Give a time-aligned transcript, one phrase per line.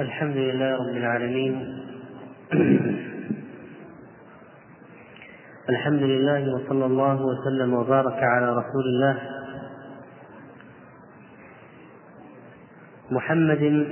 [0.00, 1.82] الحمد لله رب العالمين.
[5.70, 9.16] الحمد لله وصلى الله وسلم وبارك على رسول الله.
[13.10, 13.86] محمد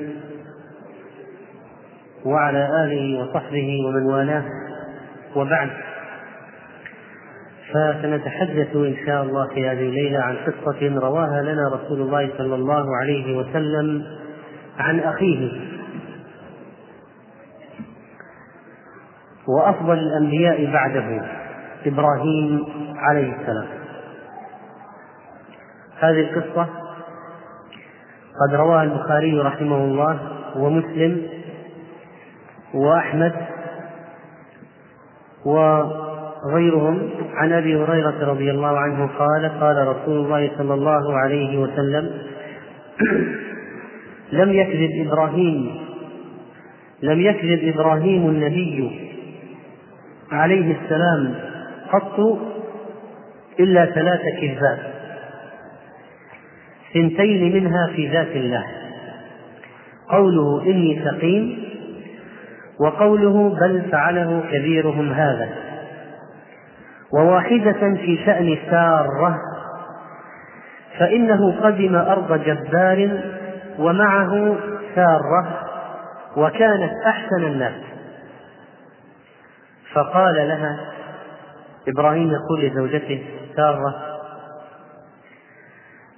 [2.24, 4.44] وعلى آله وصحبه ومن والاه.
[5.36, 5.70] وبعد.
[7.72, 12.96] فسنتحدث إن شاء الله في هذه الليلة عن قصة رواها لنا رسول الله صلى الله
[12.96, 14.06] عليه وسلم
[14.78, 15.63] عن أخيه.
[19.54, 21.22] وأفضل الأنبياء بعده
[21.86, 23.66] إبراهيم عليه السلام.
[25.98, 26.68] هذه القصة
[28.40, 30.18] قد رواها البخاري رحمه الله
[30.56, 31.22] ومسلم
[32.74, 33.32] وأحمد
[35.44, 37.10] وغيرهم.
[37.34, 42.10] عن أبي هريرة رضي الله عنه قال قال رسول الله صلى الله عليه وسلم
[44.40, 45.84] لم يكذب إبراهيم
[47.02, 49.13] لم يكذب إبراهيم النبي.
[50.32, 51.34] عليه السلام
[51.92, 52.38] قط
[53.60, 54.78] إلا ثلاث كذبات.
[56.94, 58.64] ثنتين منها في ذات الله.
[60.08, 61.64] قوله إني سقيم
[62.80, 65.48] وقوله بل فعله كبيرهم هذا.
[67.12, 69.36] وواحدة في شأن سارة
[70.98, 73.20] فإنه قدم أرض جبار
[73.78, 74.56] ومعه
[74.94, 75.60] سارة
[76.36, 77.93] وكانت أحسن الناس.
[79.94, 80.80] فقال لها
[81.88, 83.22] إبراهيم يقول لزوجته
[83.56, 83.94] سارة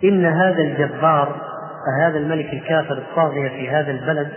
[0.04, 1.46] إن هذا الجبار
[2.02, 4.32] هذا الملك الكافر الطاغية في هذا البلد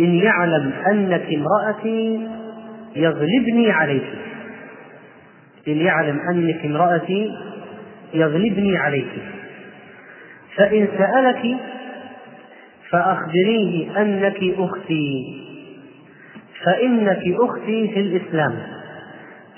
[0.00, 2.28] إن يعلم أنك امرأتي
[2.96, 4.06] يغلبني عليك.
[5.68, 7.34] إن يعلم أنك امرأتي
[8.14, 9.22] يغلبني عليك.
[10.56, 11.56] فإن سألك
[12.90, 15.45] فأخبريه أنك أختي.
[16.66, 18.58] فإنك أختي في الإسلام.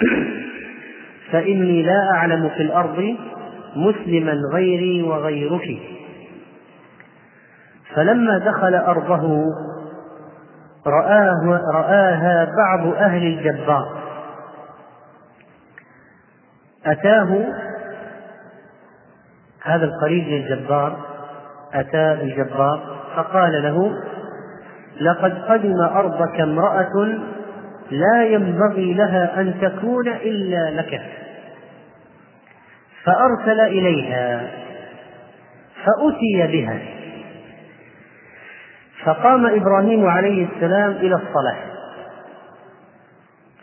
[1.32, 3.16] فإني لا أعلم في الأرض
[3.76, 5.78] مسلما غيري وغيرك.
[7.94, 9.44] فلما دخل أرضه
[10.86, 13.98] رآه رآها بعض أهل الجبار.
[16.86, 17.46] أتاه
[19.62, 20.98] هذا القريب للجبار
[21.72, 23.92] أتى الجبار فقال له
[25.00, 27.18] لقد قدم أرضك امرأة
[27.90, 31.02] لا ينبغي لها أن تكون إلا لك.
[33.04, 34.50] فأرسل إليها
[35.84, 36.78] فأتي بها.
[39.04, 41.56] فقام إبراهيم عليه السلام إلى الصلاة.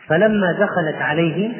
[0.06, 1.52] فلما دخلت عليه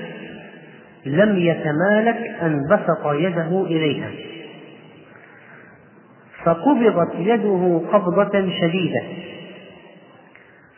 [1.06, 4.10] لم يتمالك أن بسط يده إليها.
[6.44, 9.02] فقبضت يده قبضة شديدة.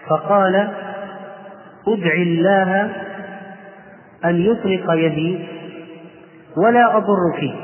[0.08, 0.68] فقال
[1.88, 2.90] ادع الله
[4.24, 5.48] أن يطلق يدي
[6.56, 7.54] ولا أضرك.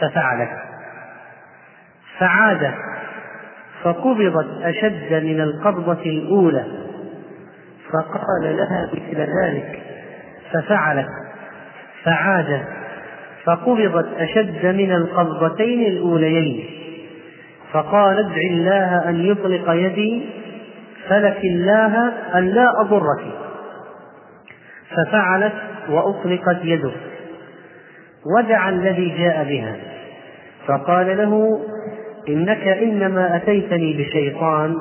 [0.00, 0.50] ففعلت
[2.18, 2.74] فعاد
[3.82, 6.64] فقبضت أشد من القبضة الأولى.
[7.92, 9.82] فقال لها مثل ذلك.
[10.52, 11.08] ففعلت
[12.04, 12.64] فعاد
[13.44, 16.66] فقبضت أشد من القبضتين الأوليين.
[17.72, 20.43] فقال ادع الله أن يطلق يدي
[21.08, 23.24] فلك الله أن لا أضرك.
[24.90, 25.52] ففعلت
[25.88, 26.92] وأطلقت يده.
[28.36, 29.76] ودعا الذي جاء بها.
[30.66, 31.60] فقال له
[32.28, 34.76] إنك إنما أتيتني بشيطان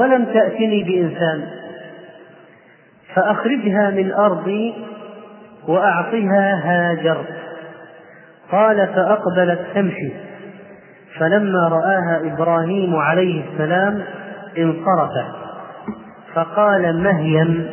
[0.00, 1.48] ولم تأتني بإنسان.
[3.14, 4.74] فأخرجها من أرضي
[5.68, 7.24] وأعطها هاجر.
[8.52, 10.12] قال فأقبلت تمشي.
[11.18, 14.02] فلما رآها إبراهيم عليه السلام
[14.58, 15.43] انصرف
[16.34, 17.66] فقال مهيم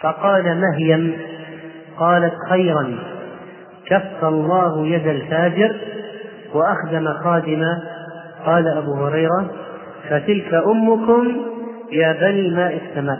[0.00, 1.16] فقال مهيم
[1.98, 2.98] قالت خيرا
[3.86, 5.76] كف الله يد الفاجر
[6.54, 7.82] وأخدم خادما
[8.46, 9.50] قال أبو هريرة
[10.10, 11.36] فتلك أمكم
[11.92, 13.18] يا بني ماء السماء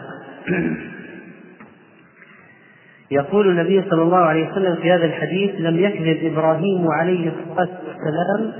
[3.10, 8.52] يقول النبي صلى الله عليه وسلم في هذا الحديث لم يكذب إبراهيم عليه الصلاة والسلام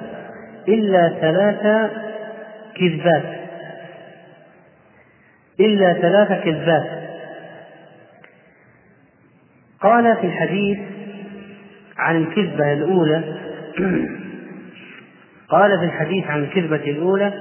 [0.69, 1.91] إلا ثلاث
[2.77, 3.46] كذبات.
[5.61, 7.07] إلا ثلاث كذبات.
[9.81, 10.79] قال في الحديث
[11.99, 13.25] عن الكذبة الأولى
[15.55, 17.33] قال في الحديث عن الكذبة الأولى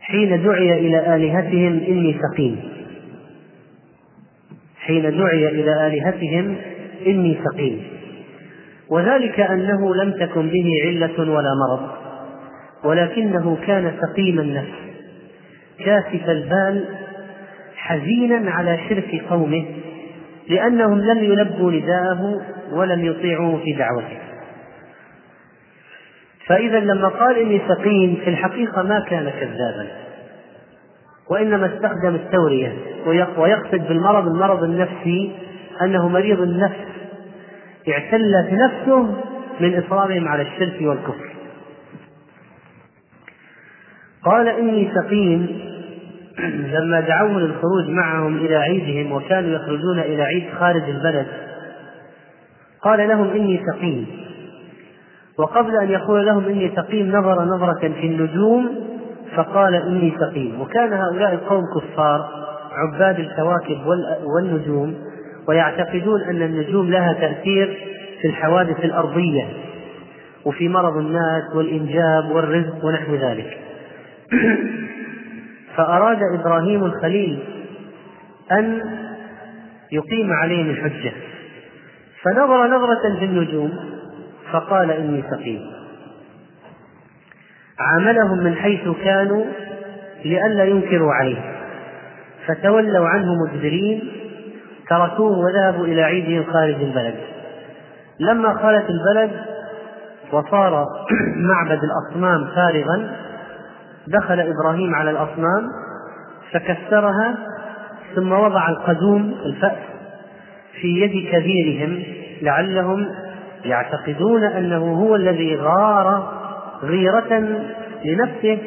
[0.00, 2.60] حين دعي إلى آلهتهم إني سقيم.
[4.80, 6.56] حين دعي إلى آلهتهم
[7.06, 8.01] إني سقيم.
[8.92, 11.88] وذلك أنه لم تكن به علة ولا مرض
[12.84, 14.78] ولكنه كان سقيم النفس
[15.84, 16.84] كاسف البال
[17.76, 19.64] حزينا على شرك قومه
[20.48, 22.40] لأنهم لم يلبوا نداءه
[22.72, 24.18] ولم يطيعوه في دعوته.
[26.46, 29.86] فإذا لما قال إني سقيم في الحقيقة ما كان كذابا
[31.30, 32.72] وإنما استخدم التورية
[33.36, 35.32] ويقصد بالمرض المرض النفسي
[35.82, 36.92] أنه مريض النفس
[37.88, 39.16] اعتلت نفسه
[39.60, 41.32] من إصرارهم على الشرك والكفر.
[44.24, 45.62] قال إني سقيم.
[46.74, 51.26] لما دعوه للخروج معهم إلى عيدهم وكانوا يخرجون إلى عيد خارج البلد
[52.82, 54.06] قال لهم إني سقيم.
[55.38, 58.70] وقبل أن يقول لهم إني سقيم نظر نظرة في النجوم
[59.36, 60.60] فقال إني سقيم.
[60.60, 62.28] وكان هؤلاء القوم كفار
[62.72, 63.86] عباد الكواكب
[64.24, 65.11] والنجوم.
[65.48, 67.78] ويعتقدون أن النجوم لها تأثير
[68.20, 69.48] في الحوادث الأرضية
[70.44, 73.58] وفي مرض الناس والإنجاب والرزق ونحو ذلك.
[75.76, 77.38] فأراد إبراهيم الخليل
[78.52, 78.82] أن
[79.92, 81.12] يقيم عليهم الحجة.
[82.22, 83.72] فنظر نظرة في النجوم
[84.52, 85.60] فقال إني سقيم
[87.78, 89.44] عاملهم من حيث كانوا
[90.24, 91.52] لئلا ينكروا عليه.
[92.46, 94.21] فتولوا عنه مدبرين
[94.88, 97.14] تركوه وذهبوا إلى عيدهم خارج البلد
[98.20, 99.30] لما خالت البلد
[100.32, 100.86] وصار
[101.50, 103.16] معبد الأصنام فارغا
[104.06, 105.68] دخل إبراهيم على الأصنام
[106.52, 107.34] فكسرها
[108.14, 109.78] ثم وضع القدوم الفأس
[110.80, 112.02] في يد كبيرهم
[112.42, 113.08] لعلهم
[113.64, 116.32] يعتقدون أنه هو الذي غار
[116.82, 117.38] غيرة
[118.04, 118.58] لنفسه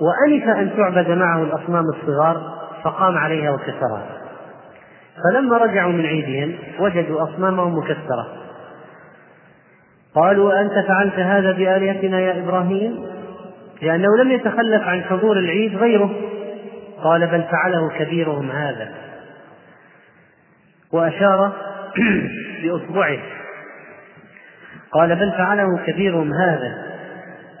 [0.00, 4.06] وأنف أن تعبد معه الأصنام الصغار فقام عليها وكسرها.
[5.24, 8.26] فلما رجعوا من عيدهم وجدوا أصنامهم مكسرة.
[10.14, 13.06] قالوا أنت فعلت هذا بآلهتنا يا إبراهيم؟
[13.82, 16.10] لأنه لم يتخلف عن حضور العيد غيره.
[17.02, 18.88] قال بل فعله كبيرهم هذا.
[20.92, 21.52] وأشار
[22.62, 23.18] بإصبعه
[24.92, 26.88] قال بل فعله كبيرهم هذا.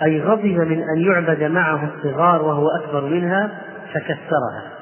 [0.02, 3.50] أي غضب من أن يعبد معه الصغار وهو أكبر منها
[3.94, 4.77] فكسرها.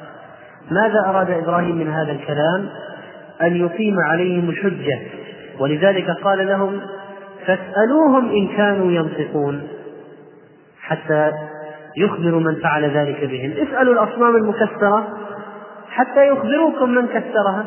[0.71, 2.69] ماذا أراد إبراهيم من هذا الكلام؟
[3.43, 5.01] أن يقيم عليهم الحجة.
[5.59, 6.81] ولذلك قال لهم
[7.47, 9.69] فاسألوهم إن كانوا ينطقون.
[10.81, 11.33] حتى
[11.97, 13.53] يخبروا من فعل ذلك بهم.
[13.69, 15.09] اسألوا الأصنام المكسرة
[15.91, 17.65] حتى يخبروكم من كسرها.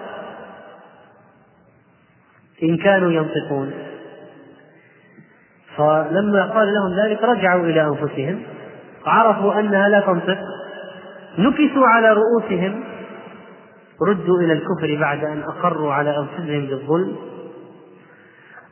[2.63, 3.73] إن كانوا ينطقون.
[5.77, 8.41] فلما قال لهم ذلك رجعوا إلى أنفسهم
[9.05, 10.37] عرفوا أنها لا تنطق
[11.37, 12.83] نكسوا على رؤوسهم
[14.07, 17.15] ردوا إلى الكفر بعد أن أقروا على أنفسهم بالظلم.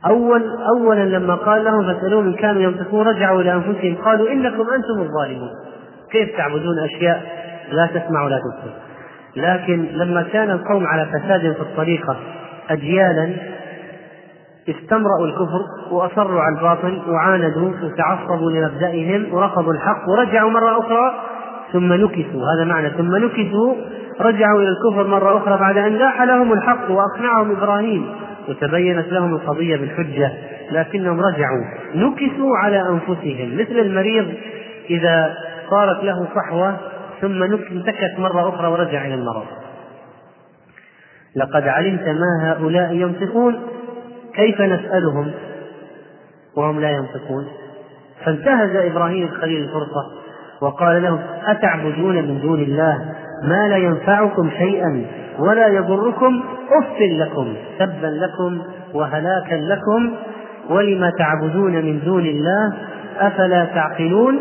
[0.06, 0.44] أول
[0.78, 5.50] أولا لما قال لهم فاسألوهم إن كانوا ينطقون رجعوا إلى أنفسهم قالوا إنكم أنتم الظالمون.
[6.12, 7.24] كيف تعبدون أشياء
[7.72, 8.74] لا تسمع ولا تبصر؟
[9.36, 12.18] لكن لما كان القوم على فساد في الطريقة
[12.70, 13.34] أجيالا
[14.70, 21.14] استمرأوا الكفر وأصروا على الباطل وعاندوا وتعصبوا لمبدئهم ورفضوا الحق ورجعوا مرة أخرى
[21.74, 23.76] ثم نكسوا هذا معنى ثم نكسوا
[24.22, 28.16] رجعوا إلى الكفر مرة أخرى بعد أن لاح لهم الحق وأقنعهم إبراهيم
[28.50, 30.34] وتبينت لهم القضية بالحجة
[30.72, 31.64] لكنهم رجعوا.
[31.96, 33.58] نكسوا على أنفسهم.
[33.58, 34.34] مثل المريض
[34.90, 35.36] إذا
[35.70, 36.78] صارت له صحوة
[37.22, 39.46] ثم انتكت مرة أخرى ورجع إلى المرض.
[41.36, 43.60] لقد علمت ما هؤلاء ينطقون
[44.36, 45.32] كيف نسألهم؟
[46.58, 47.48] وهم لا ينطقون.
[48.26, 50.27] فانتهز إبراهيم الخليل الفرصة.
[50.62, 53.06] وقال لهم أتعبدون من دون الله
[53.44, 55.06] ما لا ينفعكم شيئا
[55.40, 58.62] ولا يضركم أف لكم تبا لكم
[58.94, 60.16] وهلاكا لكم
[60.70, 62.74] ولما تعبدون من دون الله
[63.20, 64.40] أفلا تعقلون؟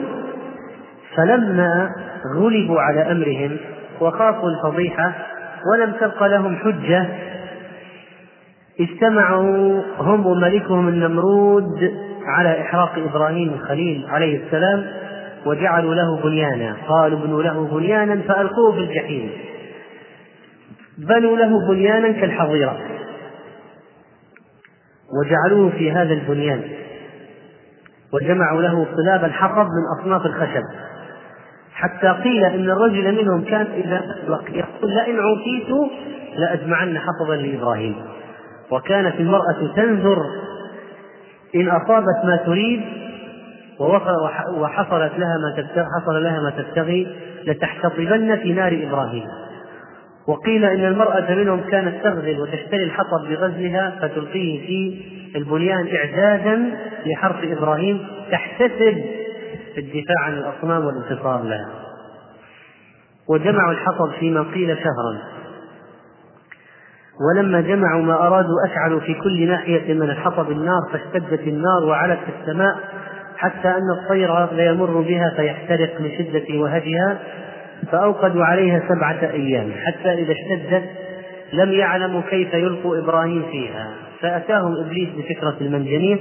[1.17, 1.91] فلما
[2.37, 3.57] غلبوا على أمرهم
[4.01, 5.13] وخافوا الفضيحة
[5.73, 7.07] ولم تبق لهم حجة
[8.81, 11.95] اجتمعوا هم وملكهم النمرود
[12.27, 14.85] على إحراق إبراهيم الخليل عليه السلام
[15.47, 16.77] وجعلوا له بنيانا.
[16.89, 19.31] قالوا ابنوا له بنيانا فألقوه في الجحيم.
[20.99, 22.79] بنوا له بنيانا كالحظيرة.
[25.21, 26.63] وجعلوه في هذا البنيان.
[28.13, 30.63] وجمعوا له صلاب الحطب من أصناف الخشب.
[31.75, 34.17] حتى قيل إن الرجل منهم كان إذا
[34.53, 35.91] يقول لئن عوتيت
[36.37, 37.97] لأجمعن حطبا لإبراهيم.
[38.71, 40.19] وكانت المرأة تنذر
[41.55, 43.06] إن أصابت ما تريد
[44.59, 45.65] وحصلت لها ما
[46.01, 49.27] حصل لها ما تبتغي لتحتطبن في نار إبراهيم.
[50.27, 58.07] وقيل إن المرأة منهم كانت تغزل وتشتري الحطب بغزلها فتلقيه في البنيان إعدادا لحرف إبراهيم
[58.31, 59.05] تحتسب
[59.75, 61.69] في الدفاع عن الأصنام والانتصار لها.
[63.29, 65.37] وجمعوا الحطب فيما قيل شهرا.
[67.21, 72.33] ولما جمعوا ما أرادوا أشعلوا في كل ناحية من الحطب النار فاشتدت النار وعلت في
[72.41, 72.77] السماء
[73.37, 77.19] حتى أن الطير ليمر بها فيحترق من شدة وهجها
[77.93, 80.85] فأوقدوا عليها سبعة أيام حتى إذا اشتدت
[81.53, 84.07] لم يعلموا كيف يلقوا إبراهيم فيها.
[84.21, 86.21] فأتاهم إبليس بفكرة المنجنيق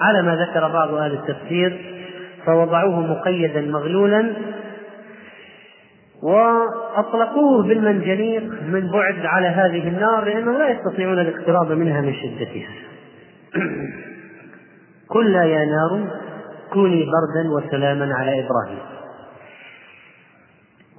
[0.00, 1.78] على ما ذكر بعض أهل التفسير
[2.46, 4.32] فوضعوه مقيدا مغلولا
[6.22, 12.68] وأطلقوه بالمنجنيق من بعد على هذه النار لأنهم لا يستطيعون الاقتراب منها من شدتها.
[15.14, 16.08] قلنا يا نار
[16.72, 18.78] كوني بردا وسلاما على إبراهيم.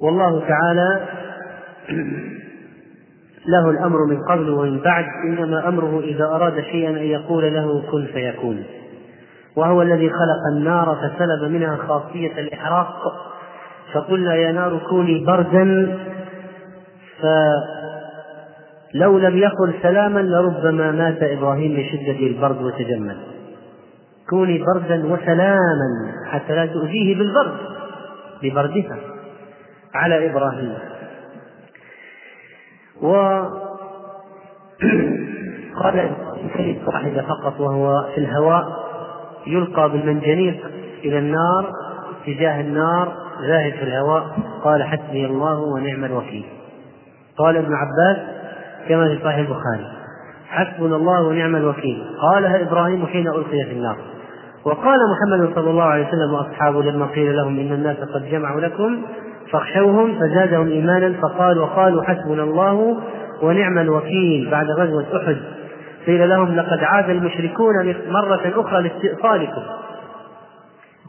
[0.01, 1.07] والله تعالى
[3.53, 8.05] له الأمر من قبل ومن بعد إنما أمره إذا أراد شيئا أن يقول له كن
[8.05, 8.63] فيكون.
[9.55, 13.01] وهو الذي خلق النار فسلب منها خاصية الإحراق
[13.93, 15.97] فقلنا يا نار كوني بردا
[18.93, 23.17] فلو لم يقل سلاما لربما مات إبراهيم من شدة البرد وتجمد
[24.29, 27.57] كوني بردا وسلاما حتى لا تؤذيه بالبرد
[28.43, 28.98] ببردها
[29.93, 30.77] على إبراهيم.
[33.01, 33.13] و
[35.83, 36.12] قال
[36.57, 38.89] كلمة واحدة فقط وهو في الهواء
[39.48, 40.65] يلقى بالمنجنيق
[41.03, 41.71] إلى النار
[42.21, 43.13] اتجاه النار
[43.48, 46.45] ذاهب في الهواء قال حسبي الله ونعم الوكيل.
[47.38, 48.17] قال ابن عباس
[48.89, 49.88] كما في صحيح البخاري
[50.48, 52.03] حسبنا الله ونعم الوكيل.
[52.21, 53.98] قالها إبراهيم حين ألقي في النار.
[54.65, 59.01] وقال محمد صلى الله عليه وسلم وأصحابه لما قيل لهم إن الناس قد جمعوا لكم
[59.51, 62.97] فاخشوهم فزادهم إيمانا فقالوا وقالوا حسبنا الله
[63.41, 65.37] ونعم الوكيل بعد غزوة أحد.
[66.05, 69.61] قيل لهم لقد عاد المشركون مرة أخرى لاستئصالكم.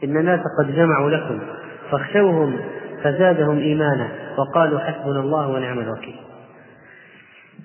[0.03, 1.39] إن الناس قد جمعوا لكم
[1.91, 2.57] فاخشوهم
[3.03, 6.30] فزادهم إيمانا وقالوا حسبنا الله ونعم الوكيل.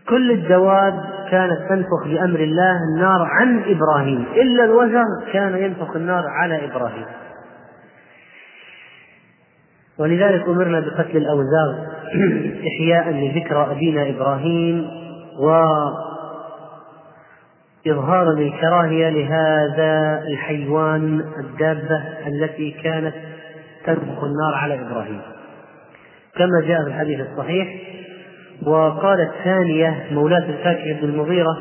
[0.09, 4.27] كل الدواب كانت تنفخ بأمر الله النار عن إبراهيم.
[4.37, 7.07] إلا الوزر كان ينفخ النار على إبراهيم.
[9.99, 11.87] ولذلك أمرنا بقتل الأوزار
[12.69, 14.87] إحياء لذكرى أبينا إبراهيم
[17.87, 23.15] وإظهارا للكراهية لهذا الحيوان الدابة التي كانت
[23.87, 25.21] تنفخ النار على إبراهيم.
[26.37, 27.69] كما جاء في الحديث الصحيح
[28.63, 31.59] وقالت ثانية مولاة الفاكهة بن المغيرة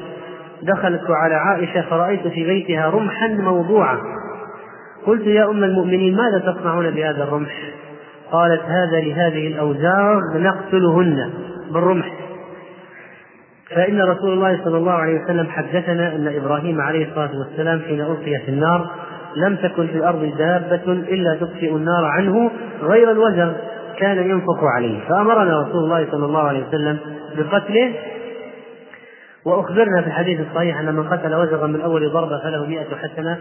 [0.64, 3.98] دخلت على عائشة فرأيت في بيتها رمحا موضوعا.
[5.06, 7.72] قلت يا أم المؤمنين ماذا تصنعون بهذا الرمح؟
[8.32, 11.30] قالت هذا لهذه الأوزار نقتلهن
[11.72, 12.12] بالرمح.
[13.76, 18.40] فإن رسول الله صلى الله عليه وسلم حدثنا أن إبراهيم عليه الصلاة والسلام حين ألقي
[18.46, 18.90] في النار
[19.36, 23.56] لم تكن في الأرض دابة إلا تطفئ النار عنه غير الوزر.
[24.00, 25.08] كان ينفخ عليه.
[25.10, 27.00] فأمرنا رسول الله صلى الله عليه وسلم
[27.38, 27.94] بقتله.
[29.46, 33.38] وأخبرنا في الحديث الصحيح أن من قتل وزغا من أول ضربة فله مئة حسنة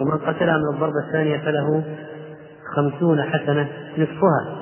[0.00, 1.84] ومن قتلها من الضربة الثانية فله
[2.76, 3.68] خمسون حسنة
[3.98, 4.56] نصفها.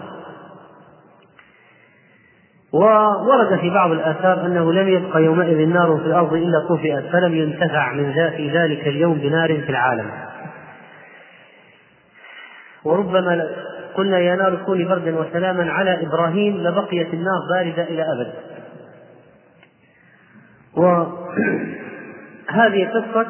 [2.72, 7.92] وورد في بعض الآثار أنه لم يبقى يومئذ نار في الأرض إلا طفئت فلم ينتفع
[7.92, 10.10] من في ذلك اليوم بنار في العالم.
[12.84, 13.48] وربما
[13.94, 18.32] قلنا يا نار كوني بردا وسلاما على إبراهيم لبقيت النار باردة إلى أبد.
[20.76, 23.26] وهذه قصة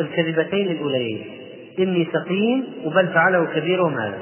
[0.00, 1.36] الكذبتين الأوليين.
[1.78, 4.18] إني سقيم وبل فعله كبيرهم هذا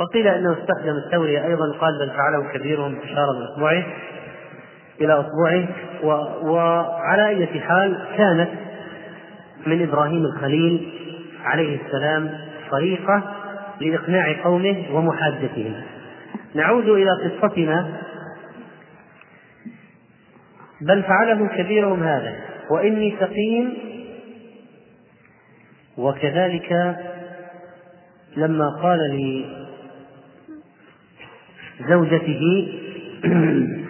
[0.00, 3.84] وقيل أنه استخدم التورية أيضا قال بل فعله كبيرهم إشارة بإصبعه
[5.00, 5.68] إلى أصبعه
[6.42, 8.50] وعلى أية حال كانت
[9.66, 10.92] من إبراهيم الخليل
[11.44, 12.38] عليه السلام
[12.70, 13.22] طريقة
[13.80, 15.74] لإقناع قومه ومحادثتهم
[16.54, 18.00] نعود إلى قصتنا.
[20.80, 22.36] بل فعله كبيرهم هذا.
[22.70, 23.74] وإني سقيم.
[25.98, 26.96] وكذلك
[28.36, 28.98] لما قال
[31.80, 32.72] لزوجته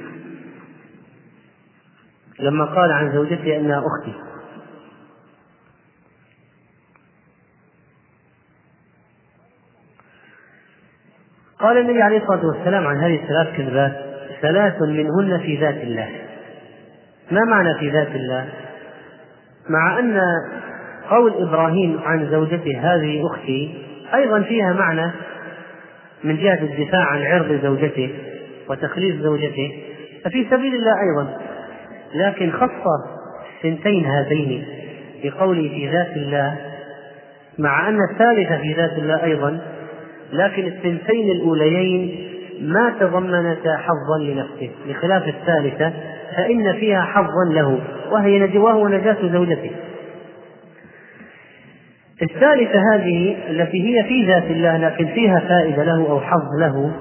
[2.40, 4.29] لما قال عن زوجته أنها أختي.
[11.60, 13.92] قال النبي عليه الصلاة والسلام عن هذه الثلاث كذبات
[14.42, 16.08] ثلاث منهن في ذات الله.
[17.30, 18.48] ما معنى في ذات الله؟
[19.68, 20.20] مع أن
[21.10, 23.74] قول إبراهيم عن زوجته هذه أختي
[24.14, 25.10] أيضا فيها معنى
[26.24, 28.14] من جهة الدفاع عن عرض زوجته
[28.68, 29.82] وتخليص زوجته
[30.24, 31.38] ففي سبيل الله أيضا.
[32.14, 32.86] لكن خص
[33.56, 34.64] الثنتين هذين
[35.24, 36.56] بقوله في ذات الله
[37.58, 39.60] مع أن الثالثة في ذات الله أيضا
[40.32, 42.26] لكن الثنتين الأوليين
[42.60, 45.92] ما تضمنتا حظا لنفسه بخلاف الثالثة
[46.36, 47.80] فإن فيها حظا له
[48.12, 49.70] وهي وهو نجاة زوجته.
[52.22, 56.92] الثالثة هذه التي هي في ذات الله لكن فيها فائدة له أو حظ له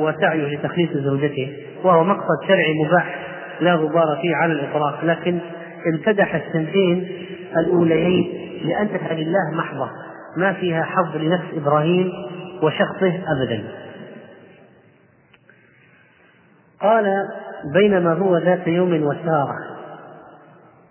[0.00, 1.52] وسعيه لتخليص زوجته
[1.84, 3.18] وهو مقصد شرعي مباح
[3.60, 5.04] لا غبار فيه على الإطلاق.
[5.04, 5.38] لكن
[5.86, 7.08] امتدح السنتين
[7.56, 8.32] الأوليين
[8.64, 12.12] لأنها لله محضة ما فيها حظ لنفس إبراهيم
[12.62, 13.68] وشخصه أبدا.
[16.80, 17.06] قال
[17.74, 19.56] بينما هو ذات يوم وسارة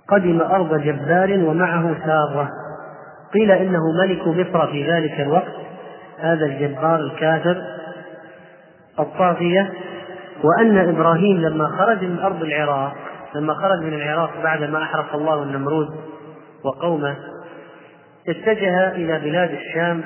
[0.09, 2.49] قدم أرض جبار ومعه سارة.
[3.33, 5.53] قيل إنه ملك مصر في ذلك الوقت
[6.19, 7.61] هذا الجبار الكافر
[8.99, 9.73] الطاغية.
[10.43, 12.93] وأن إبراهيم لما خرج من أرض العراق
[13.35, 15.87] لما خرج من العراق بعدما أحرق الله النمرود
[16.63, 17.15] وقومه
[18.29, 20.01] اتجه إلى بلاد الشام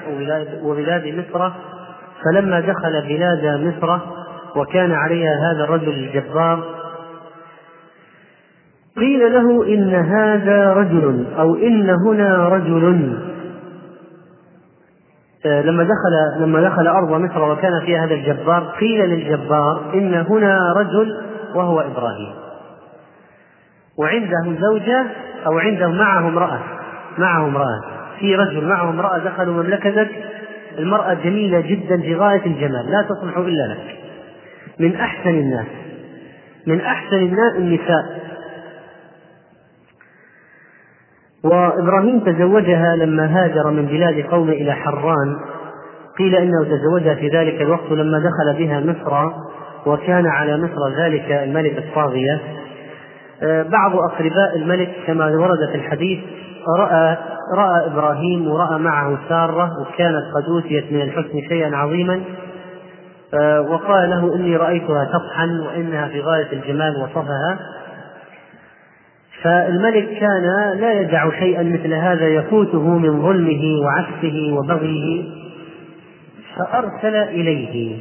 [0.63, 1.51] وبلاد مصر
[2.23, 3.99] فلما دخل بلاد مصر
[4.55, 6.81] وكان عليها هذا الرجل الجبار
[8.97, 13.17] قيل له إن هذا رجل أو إن هنا رجل.
[15.45, 20.73] آه، لما دخل لما دخل أرض مصر وكان فيها هذا الجبار قيل للجبار إن هنا
[20.77, 21.17] رجل
[21.55, 22.33] وهو إبراهيم.
[23.97, 25.05] وعنده زوجة
[25.45, 26.59] أو عنده معه امرأة
[27.17, 28.00] معه امرأة.
[28.21, 30.09] في رجل معه امرأة دخلوا مملكتك
[30.77, 33.95] المرأة جميلة جدا في غاية الجمال لا تصلح إلا لك.
[34.79, 35.67] من أحسن الناس
[36.67, 38.21] من أحسن الناس النساء.
[41.43, 45.37] وإبراهيم تزوجها لما هاجر من بلاد قومه إلى حران.
[46.19, 49.31] قيل إنه تزوجها في ذلك الوقت لما دخل بها مصر
[49.85, 52.41] وكان على مصر ذلك الملك الطاغية
[53.43, 56.19] آه، بعض أقرباء الملك كما ورد في الحديث
[56.77, 57.17] رأى
[57.55, 62.21] رأى إبراهيم ورأى معه سارة وكانت قد أوتيت من الحسن شيئا عظيما
[63.69, 67.59] وقال له إني رأيتها تطحن وإنها في غاية الجمال وصفها.
[69.43, 70.43] فالملك كان
[70.79, 75.23] لا يدع شيئا مثل هذا يفوته من ظلمه وعسفه وبغيه
[76.57, 77.97] فأرسل إليه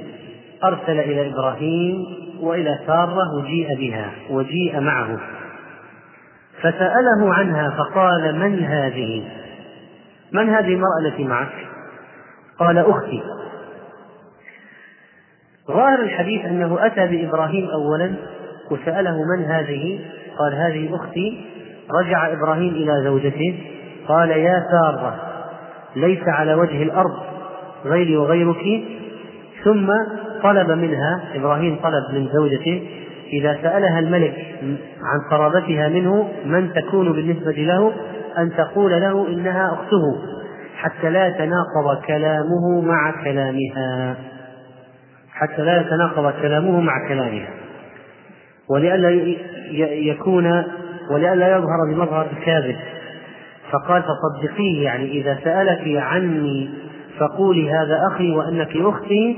[0.64, 2.04] أرسل إلى إبراهيم
[2.40, 5.18] وإلى سارة وجيء بها وجيء معه.
[6.60, 9.24] فسأله عنها فقال من هذه؟
[10.32, 11.52] من هذه المرأة التي معك؟
[12.58, 13.22] قال أختي
[15.68, 18.14] ظاهر الحديث أنه أتى بإبراهيم أولا
[18.70, 20.00] وسأله من هذه؟
[20.38, 21.46] قال هذه أختي
[21.90, 23.58] رجع إبراهيم إلى زوجته
[24.08, 25.16] قال يا سارة
[25.96, 27.16] ليس على وجه الأرض
[27.84, 28.84] غيري وغيرك
[29.64, 29.92] ثم
[30.42, 32.88] طلب منها إبراهيم طلب من زوجته
[33.32, 34.34] إذا سألها الملك
[35.02, 37.92] عن قرابتها منه من تكون بالنسبة له
[38.38, 40.30] أن تقول له إنها أخته
[40.76, 44.16] حتى لا يتناقض كلامه مع كلامها.
[45.30, 47.48] حتى لا يتناقض كلامه مع كلامها.
[48.70, 49.36] ولئلا
[49.92, 50.64] يكون
[51.10, 52.76] ولئلا يظهر بمظهر الكاذب.
[53.70, 56.70] فقال فصدقيه يعني إذا سألك عني
[57.18, 59.36] فقولي هذا أخي وأنك أختي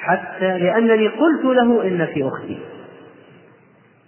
[0.00, 2.58] حتى لأنني قلت له إنك أختي.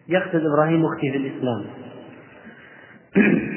[0.09, 1.65] يقصد إبراهيم أختي في الإسلام.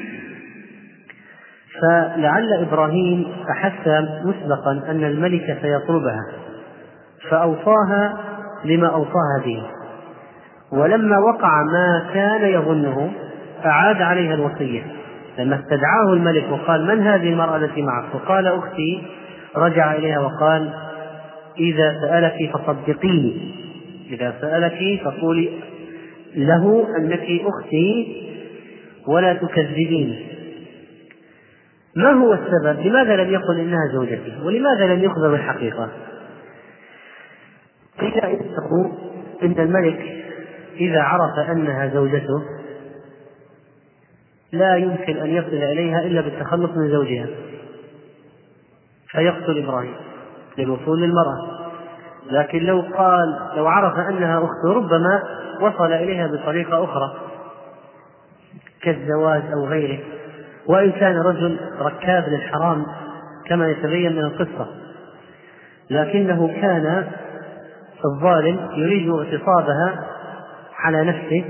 [1.80, 3.88] فلعل إبراهيم أحس
[4.24, 6.26] مسبقا أن الملك سيطلبها
[7.30, 8.18] فأوصاها
[8.64, 9.62] لما أوصاها به.
[10.72, 13.10] ولما وقع ما كان يظنه
[13.64, 14.82] أعاد عليها الوصية.
[15.38, 19.02] لما استدعاه الملك وقال من هذه المرأة التي معك؟ وقال أختي.
[19.56, 20.72] رجع إليها وقال
[21.58, 23.54] إذا سألك فصدقيني.
[24.10, 25.50] إذا سألك فقولي
[26.36, 28.22] له أنك أختي
[29.08, 30.28] ولا تكذبيني
[31.96, 35.90] ما هو السبب؟ لماذا لم يقل إنها زوجتي؟ ولماذا لم يخبر بالحقيقة؟
[38.00, 38.98] قيل إنه
[39.42, 40.24] إن الملك
[40.76, 42.42] إذا عرف أنها زوجته
[44.52, 47.26] لا يمكن أن يصل إليها إلا بالتخلص من زوجها
[49.10, 49.94] فيقتل إبراهيم
[50.58, 51.57] للوصول للمرأة
[52.30, 55.22] لكن لو قال لو عرف أنها أخته ربما
[55.60, 57.14] وصل إليها بطريقة أخرى
[58.82, 59.98] كالزواج أو غيره.
[60.66, 62.86] وإن كان رجل ركاب للحرام
[63.46, 64.66] كما يتبين من القصة.
[65.90, 67.06] لكنه كان
[68.04, 70.04] الظالم يريد اغتصابها
[70.78, 71.44] على نفسه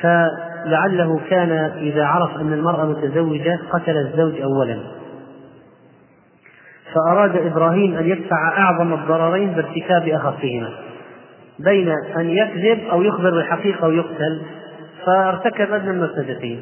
[0.00, 4.97] فلعله كان إذا عرف أن المرأة متزوجة قتل الزوج أولا.
[6.94, 10.70] فأراد إبراهيم أن يدفع أعظم الضررين بارتكاب أخفهما
[11.58, 14.42] بين أن يكذب أو يخبر بالحقيقة ويقتل
[15.06, 16.60] فارتكب أدنى المفسدتين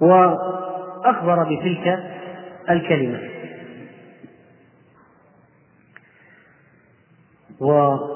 [0.00, 2.04] وأخبر بتلك
[2.70, 3.18] الكلمة.
[7.60, 8.08] وقال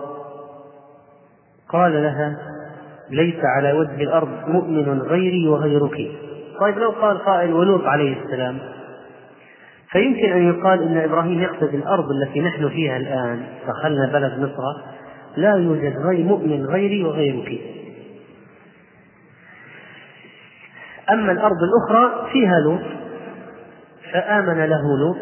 [1.93, 2.37] لها
[3.11, 6.11] ليس على وجه الأرض مؤمن غيري وغيرك.
[6.61, 8.59] طيب لو قال قائل ولوط عليه السلام
[9.93, 14.63] فيمكن أن يقال إن إبراهيم يقصد الأرض التي نحن فيها الآن دخلنا بلد مصر
[15.37, 17.61] لا يوجد غير مؤمن غيري وغيرك.
[21.11, 22.81] أما الأرض الأخرى فيها لوط
[24.13, 25.17] فآمن له لوط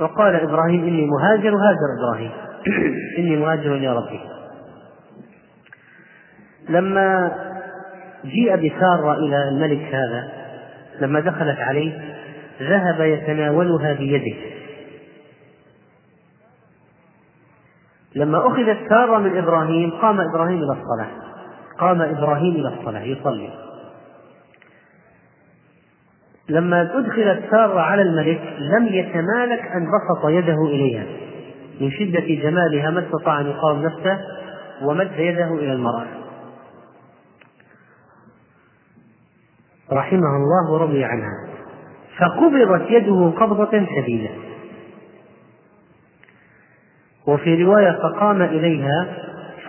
[0.00, 2.30] وقال إبراهيم إني مهاجر هاجر إبراهيم.
[3.18, 4.20] إني مهاجر يا ربي.
[6.68, 7.32] لما
[8.24, 10.28] جيء بسارة إلى الملك هذا
[11.00, 12.19] لما دخلت عليه
[12.60, 14.36] ذهب يتناولها بيده.
[18.14, 21.10] لما أخذت سارة من إبراهيم قام إبراهيم إلى الصلاة.
[21.78, 23.50] قام إبراهيم إلى الصلاة يصلي.
[26.48, 31.06] لما أدخلت سارة على الملك لم يتمالك أن بسط يده إليها.
[31.80, 34.20] من شدة جمالها ما استطاع أن يقاوم نفسه
[34.82, 36.06] ومد يده إلى المرأة.
[39.92, 41.49] رحمها الله ورضي عنها.
[42.20, 44.30] فقبضت يده قبضة شديدة.
[47.26, 49.16] وفي رواية فقام إليها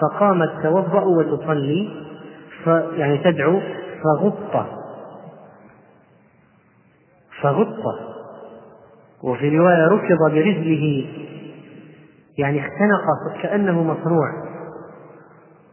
[0.02, 1.90] فقامت توضأ وتصلي
[2.98, 3.62] يعني تدعو
[4.04, 4.66] فغط.
[7.42, 8.00] فغط.
[9.24, 11.06] وفي رواية ركض برجله
[12.38, 14.28] يعني اختنق كأنه مصروع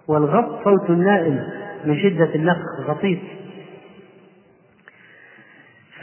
[0.08, 1.44] والغط صوت النائم
[1.84, 3.18] من شدة النفخ غطيس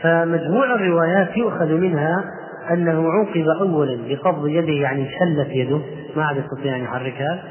[0.06, 2.32] فمجموع الروايات يؤخذ منها
[2.72, 5.82] أنه عوقب أولا بقبض يده يعني شلت يده.
[6.15, 7.44] ما عاد يستطيع أن يحركها.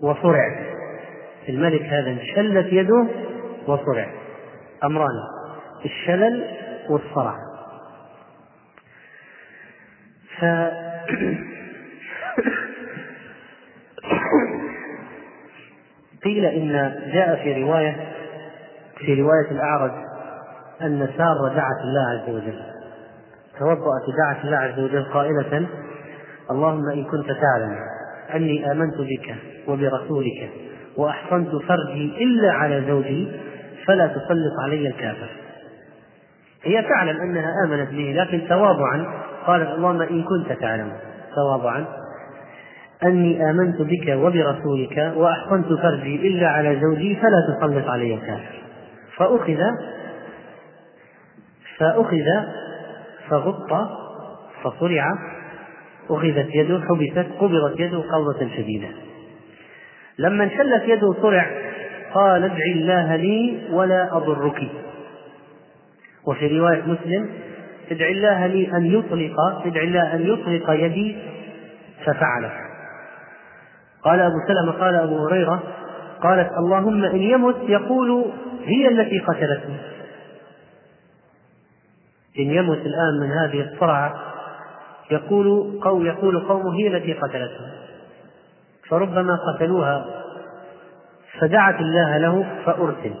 [0.00, 0.58] وصرع.
[1.48, 3.06] الملك هذا انشلت يده
[3.66, 4.06] وصرع.
[4.84, 5.20] أمران.
[5.84, 6.44] الشلل
[6.88, 7.34] والصرع.
[10.38, 10.44] ف
[16.24, 16.72] قيل إن
[17.12, 17.96] جاء في رواية
[18.98, 20.13] في رواية الأعرج
[20.82, 22.60] أن سارة دعت الله عز وجل.
[23.58, 25.66] توضأت دعت الله عز وجل قائلة
[26.50, 27.76] اللهم إن كنت تعلم
[28.34, 29.34] أني آمنت بك
[29.68, 30.50] وبرسولك
[30.96, 33.40] وأحصنت فرجي إلا على زوجي
[33.86, 35.28] فلا تسلط علي الكافر.
[36.64, 39.06] هي تعلم أنها آمنت به لكن تواضعا
[39.46, 40.92] قالت اللهم إن كنت تعلم.
[41.34, 41.84] تواضعا.
[43.04, 48.62] أني آمنت بك وبرسولك وأحصنت فرجي إلا على زوجي فلا تسلط علي الكافر.
[49.16, 49.58] فأخذ
[51.78, 52.26] فأخذ
[53.28, 53.88] فغط
[54.62, 55.04] فصرع
[56.10, 58.88] أخذت يده حبست قبضت يده قبضة شديدة.
[60.18, 61.46] لما انشلت يده صرع
[62.14, 64.62] قال ادع الله لي ولا أضرك.
[66.26, 67.28] وفي رواية مسلم
[67.90, 71.16] ادع الله لي أن يطلق ادع الله أن يطلق يدي
[72.04, 72.50] ففعل.
[74.04, 75.62] قال أبو سلمة قال أبو هريرة
[76.22, 78.24] قالت اللهم إن يمت يقول
[78.64, 79.93] هي التي قتلتني.
[82.38, 84.14] إن يمت الآن من هذه الصرعة
[85.10, 87.66] يقول قوم يقول قومه هي التي قتلته.
[88.88, 90.04] فربما قتلوها
[91.40, 93.14] فدعت الله له فأرسل.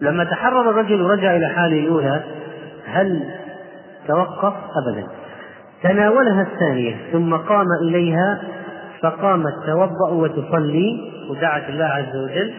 [0.00, 2.24] لما تحرر الرجل ورجع إلى حاله الأولى
[2.86, 3.30] هل
[4.08, 5.06] توقف؟ أبدا.
[5.82, 8.42] تناولها الثانية ثم قام إليها
[9.02, 12.54] فقامت توضأ وتصلي ودعت الله عز وجل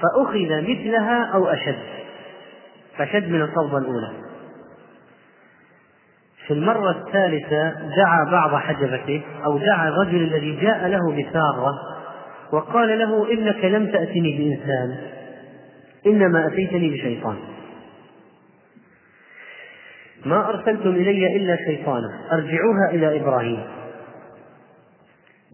[0.00, 1.78] فأخذ مثلها أو أشد.
[3.00, 4.10] أشد من القبضة الأولى.
[6.46, 11.74] في المرة الثالثة دعا بعض حجبته أو دعا الرجل الذي جاء له بسارة
[12.52, 14.96] وقال له إنك لم تأتني بإنسان
[16.06, 17.36] إنما أتيتني بشيطان.
[20.24, 23.64] ما أرسلتم إلي إلا شيطانا أرجعوها إلى إبراهيم.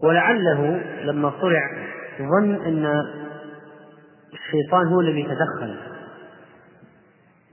[0.03, 1.71] ولعله لما صرع
[2.19, 3.03] ظن أن
[4.33, 5.88] الشيطان هو الذي تدخل.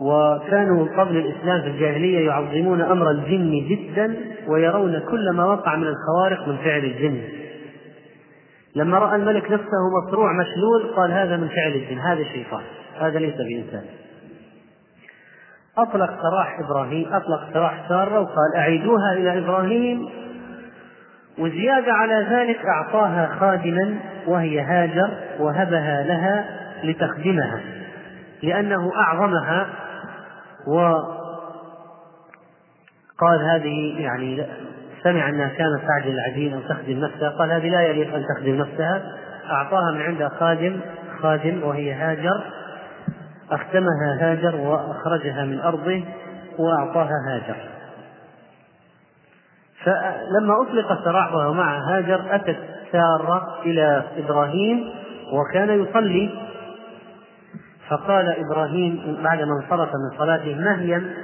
[0.01, 4.17] وكانوا قبل الإسلام في الجاهلية يعظمون أمر الجن جدا
[4.49, 7.23] ويرون كل ما وقع من الخوارق من فعل الجن.
[8.77, 12.63] لما رأى الملك نفسه مصروع مشلول قال هذا من فعل الجن هذا الشيطان
[13.01, 13.85] هذا ليس بإنسان.
[15.79, 20.09] أطلق سراح إبراهيم أطلق سراح سارة وقال أعيدوها إلى إبراهيم.
[21.39, 26.45] وزيادة على ذلك أعطاها خادما وهي هاجر وهبها لها
[26.85, 27.61] لتخدمها
[28.43, 29.67] لأنه أعظمها
[30.67, 31.31] وقال
[33.53, 34.47] هذه يعني
[35.03, 39.03] سمع أنها كانت تعجل العجين أو تخدم نفسها قال هذه لا يليق أن تخدم نفسها
[39.51, 40.81] أعطاها من عندها خادم
[41.23, 42.45] خادم وهي هاجر
[43.51, 46.05] أختمها هاجر وأخرجها من أرضه
[46.59, 47.57] وأعطاها هاجر.
[49.85, 52.59] فلما أطلق سراحها مع هاجر أتت
[52.93, 54.91] سارة إلى إبراهيم
[55.33, 56.46] وكان يصلي
[57.91, 61.15] فقال إبراهيم بعدما انصرف من صلاته مهيا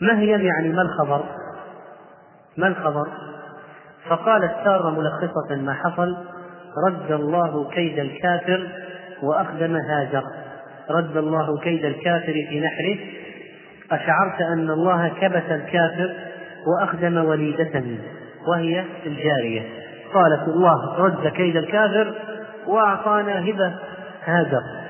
[0.00, 1.24] مهيا يعني ما الخبر؟
[2.56, 3.08] ما الخبر؟
[4.08, 6.16] فقالت سارة ملخصة ما حصل
[6.86, 8.68] رد الله كيد الكافر
[9.22, 10.22] وأخدم هاجر
[10.90, 12.98] رد الله كيد الكافر في نحره
[13.92, 16.14] أشعرت أن الله كبت الكافر
[16.66, 17.98] وأخدم وليدته
[18.48, 19.62] وهي الجارية
[20.14, 22.14] قالت الله رد كيد الكافر
[22.66, 23.74] وأعطانا هبة
[24.24, 24.81] هاجر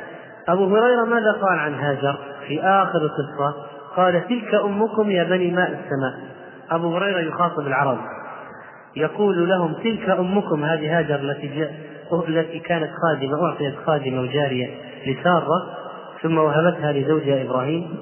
[0.49, 3.55] أبو هريرة ماذا قال عن هاجر في آخر القصة؟
[3.97, 6.15] قال تلك أمكم يا بني ماء السماء.
[6.71, 7.99] أبو هريرة يخاطب العرب.
[8.97, 11.73] يقول لهم تلك أمكم هذه هاجر التي جاء
[12.29, 14.71] التي كانت خادمة أعطيت خادمة وجارية
[15.07, 15.67] لسارة
[16.23, 17.97] ثم وهبتها لزوجها إبراهيم.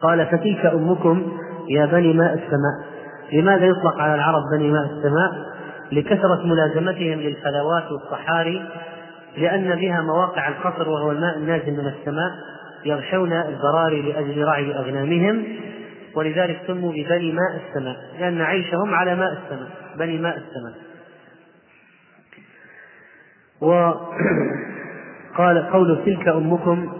[0.00, 1.32] قال فتلك أمكم
[1.68, 2.94] يا بني ماء السماء.
[3.32, 5.54] لماذا يطلق على العرب بني ماء السماء؟
[5.92, 8.62] لكثرة ملازمتهم للفلوات والصحاري
[9.36, 12.30] لأن بها مواقع القصر وهو الماء النازل من السماء
[12.84, 15.44] يغشون البراري لأجل رعي أغنامهم
[16.14, 19.68] ولذلك سموا ببني ماء السماء لأن عيشهم على ماء السماء
[19.98, 20.74] بني ماء السماء.
[23.60, 26.92] وقال قول تلك أمكم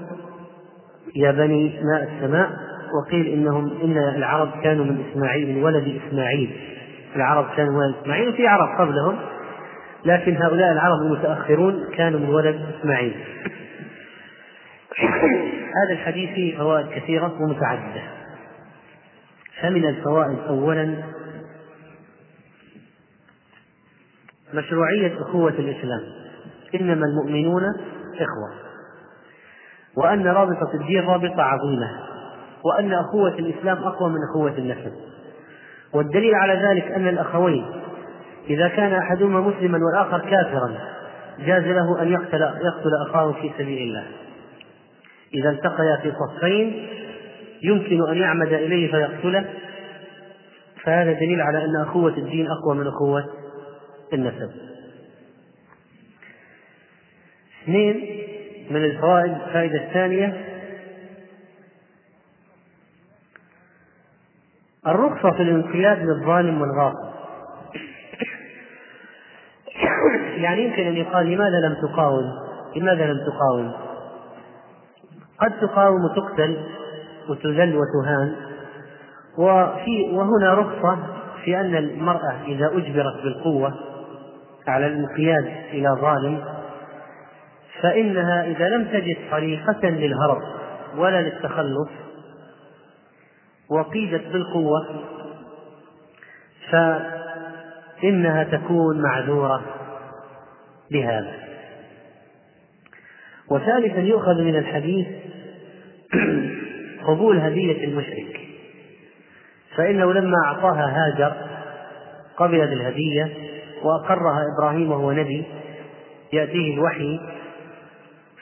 [1.16, 2.50] يا بني ماء السماء
[2.94, 6.56] وقيل إنهم إن العرب كانوا من إسماعيل من ولد إسماعيل.
[7.16, 9.18] العرب كانوا من إسماعيل وفي عرب قبلهم.
[10.04, 13.14] لكن هؤلاء العرب المتأخرون كانوا من ولد إسماعيل.
[15.84, 18.02] هذا الحديث فيه فوائد كثيرة ومتعددة.
[19.60, 21.02] فمن الفوائد أولا
[24.54, 26.00] مشروعية أخوة الإسلام.
[26.74, 27.62] إنما المؤمنون
[28.14, 28.64] إخوة.
[29.96, 31.90] وأن رابطة الدين رابطة عظيمة.
[32.64, 34.92] وأن أخوة الإسلام أقوى من أخوة النسب
[35.92, 37.66] والدليل على ذلك أن الأخوين
[38.50, 40.78] إذا كان أحدهما مسلما والآخر كافرا
[41.38, 44.06] جاز له أن يقتل يقتل أخاه في سبيل الله.
[45.34, 46.88] إذا التقيا في صفين
[47.62, 49.44] يمكن أن يعمد إليه فيقتله.
[50.82, 53.24] فهذا دليل على أن أخوة الدين أقوى من أخوة
[54.12, 54.50] النسب.
[57.62, 57.96] اثنين
[58.70, 60.44] من الفوائد الفائدة الثانية
[64.86, 67.13] الرخصة في الانقياد للظالم والغاصب.
[70.36, 72.32] يعني يمكن أن يقال لماذا لم تقاوم؟
[72.76, 73.72] لماذا لم تقاوم؟
[75.40, 76.56] قد تقاوم وتقتل
[77.28, 78.34] وتذل وتهان
[79.38, 80.98] وفي وهنا رخصة
[81.44, 83.74] في أن المرأة إذا أجبرت بالقوة
[84.66, 86.44] على الانقياد إلى ظالم
[87.82, 90.42] فإنها إذا لم تجد طريقة للهرب
[90.96, 91.88] ولا للتخلص
[93.70, 94.86] وقيدت بالقوة
[96.70, 99.62] فإنها تكون معذورة.
[100.90, 101.34] بهذا.
[103.50, 105.06] وثالثا يؤخذ من الحديث
[107.08, 108.40] قبول هدية المشرك.
[109.76, 111.34] فإنه لما أعطاها هاجر
[112.36, 113.32] قبلت الهدية
[113.82, 115.44] وأقرها إبراهيم وهو نبي
[116.32, 117.20] يأتيه الوحي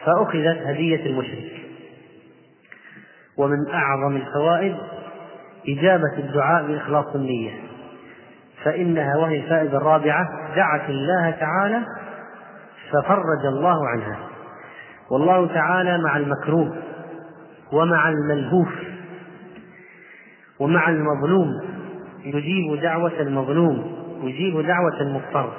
[0.05, 1.53] فأخذت هدية المشرك.
[3.37, 4.77] ومن أعظم الفوائد
[5.69, 7.51] إجابة الدعاء بإخلاص النية.
[8.65, 11.83] فإنها وهي الفائدة الرابعة دعت الله تعالى
[12.93, 14.19] ففرج الله عنها.
[15.11, 16.77] والله تعالى مع المكروه
[17.73, 18.69] ومع الملهوف
[20.61, 21.61] ومع المظلوم.
[22.25, 25.53] يجيب دعوة المظلوم يجيب دعوة المضطر.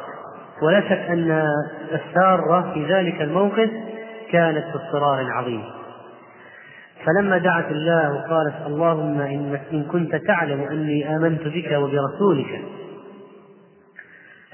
[0.62, 1.32] ولا شك أن
[1.92, 3.70] السارة في ذلك الموقف
[4.32, 5.64] كانت في اضطرار عظيم.
[7.06, 9.22] فلما دعت الله وقالت اللهم
[9.72, 12.62] إن كنت تعلم أني آمنت بك وبرسولك.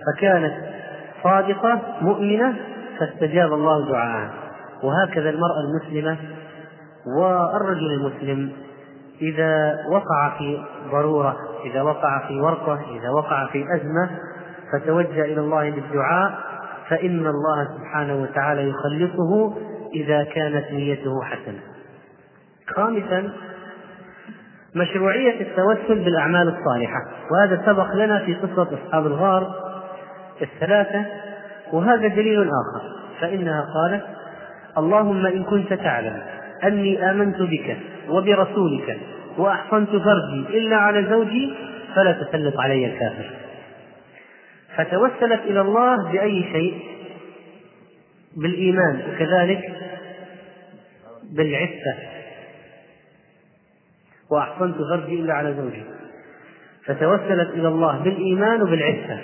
[0.06, 0.79] فكانت
[1.24, 2.56] صادقة مؤمنة
[3.00, 4.34] فاستجاب الله دعاءها
[4.84, 6.18] وهكذا المرأة المسلمة
[7.18, 8.52] والرجل المسلم
[9.22, 14.10] إذا وقع في ضرورة إذا وقع في ورطة إذا وقع في أزمة
[14.74, 16.40] فتوجه إلى الله بالدعاء
[16.90, 19.54] فإن الله سبحانه وتعالى يخلصه
[19.96, 21.60] إذا كانت نيته حسنة.
[22.76, 23.32] خامسا
[24.76, 27.06] مشروعية التوسل بالأعمال الصالحة.
[27.32, 29.69] وهذا سبق لنا في قصة أصحاب الغار.
[30.42, 31.06] الثلاثة
[31.72, 34.04] وهذا دليل آخر فإنها قالت
[34.78, 36.22] اللهم إن كنت تعلم
[36.64, 37.78] أني آمنت بك
[38.10, 38.98] وبرسولك
[39.38, 41.54] وأحصنت فرجي إلا على زوجي
[41.96, 43.30] فلا تسلط علي الكافر.
[44.76, 46.82] فتوسلت إلى الله بأي شيء؟
[48.38, 49.74] بالإيمان وكذلك
[51.32, 51.96] بالعفة.
[54.32, 55.84] وأحصنت فرجي إلا على زوجي.
[56.86, 59.20] فتوسلت إلى الله بالإيمان وبالعفة.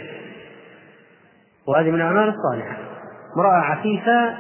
[1.67, 2.78] وهذه من الأعمال الصالحة.
[3.38, 4.34] امرأة عفيفة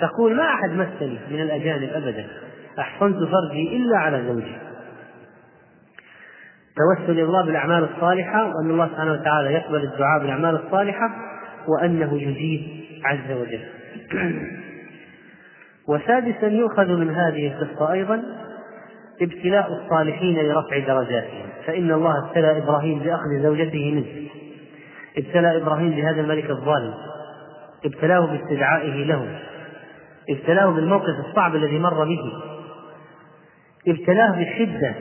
[0.00, 2.26] تقول ما أحد مسني من الأجانب أبدا.
[2.78, 4.56] أحصنت فرجي إلا على زوجي.
[6.76, 11.10] توسل الله بالأعمال الصالحة وأن الله سبحانه وتعالى يقبل الدعاء بالأعمال الصالحة
[11.68, 13.64] وأنه يجيب عز وجل.
[15.88, 18.22] وسادسا يؤخذ من هذه القصة أيضا
[19.22, 21.46] ابتلاء الصالحين لرفع درجاتهم.
[21.66, 24.30] فإن الله ابتلى إبراهيم بأخذ زوجته منه.
[25.18, 26.94] ابتلى إبراهيم بهذا الملك الظالم.
[27.84, 29.38] ابتلاه باستدعائه له.
[30.30, 32.42] ابتلاه بالموقف الصعب الذي مر به.
[33.88, 34.94] ابتلاه بالشدة.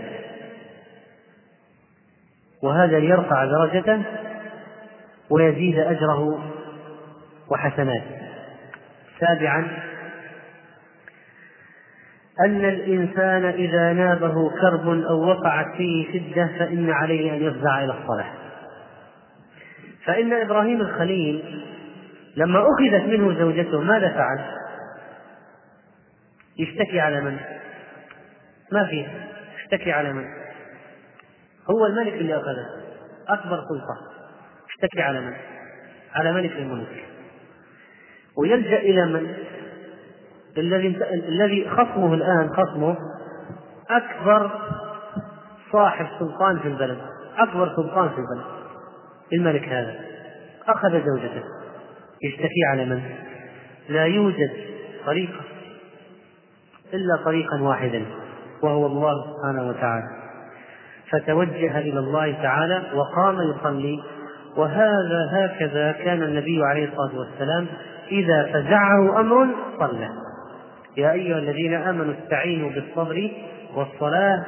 [2.63, 4.03] وهذا ليرفع درجته
[5.29, 6.39] ويزيد أجره
[7.51, 8.23] وحسناته.
[9.19, 9.67] سابعا.
[12.39, 18.42] أن الإنسان إذا نابه كرب أو وقعت فيه شدة فإن عليه أن يفزع إلى الصلاة.
[20.05, 21.63] فإن إبراهيم الخليل
[22.35, 24.39] لما أخذت منه زوجته ماذا فعل؟
[26.57, 27.39] يشتكي على من؟
[28.71, 29.07] ما في
[29.55, 30.25] اشتكي على من؟
[31.69, 32.65] هو الملك اللي أخذه
[33.27, 33.97] أكبر سلطة
[34.69, 35.33] اشتكي على من؟
[36.13, 36.87] على ملك الملوك
[38.37, 39.33] ويلجأ إلى من؟
[40.57, 42.97] الذي الذي خصمه الآن خصمه
[43.89, 44.51] أكبر
[45.71, 46.97] صاحب سلطان في البلد
[47.37, 48.62] أكبر سلطان في البلد
[49.33, 49.95] الملك هذا.
[50.67, 51.43] أخذ زوجته.
[52.23, 53.01] يشتكي على من؟
[53.89, 54.51] لا يوجد
[55.05, 55.41] طريقة.
[56.93, 58.05] إلا طريقا واحدا
[58.63, 60.07] وهو الله سبحانه وتعالى.
[61.11, 64.03] فتوجه إلى الله تعالى وقام يصلي.
[64.57, 67.67] وهذا هكذا كان النبي عليه الصلاة والسلام
[68.11, 69.47] إذا فزعه أمر
[69.79, 70.09] صلى.
[70.97, 73.31] يا أيها الذين آمنوا استعينوا بالصبر
[73.75, 74.43] والصلاة.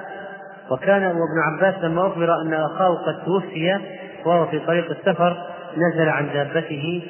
[0.71, 3.79] وكان وابن عباس لما أخبر أن أخاه قد توفي
[4.25, 5.37] وهو في طريق السفر
[5.77, 7.03] نزل عن دابته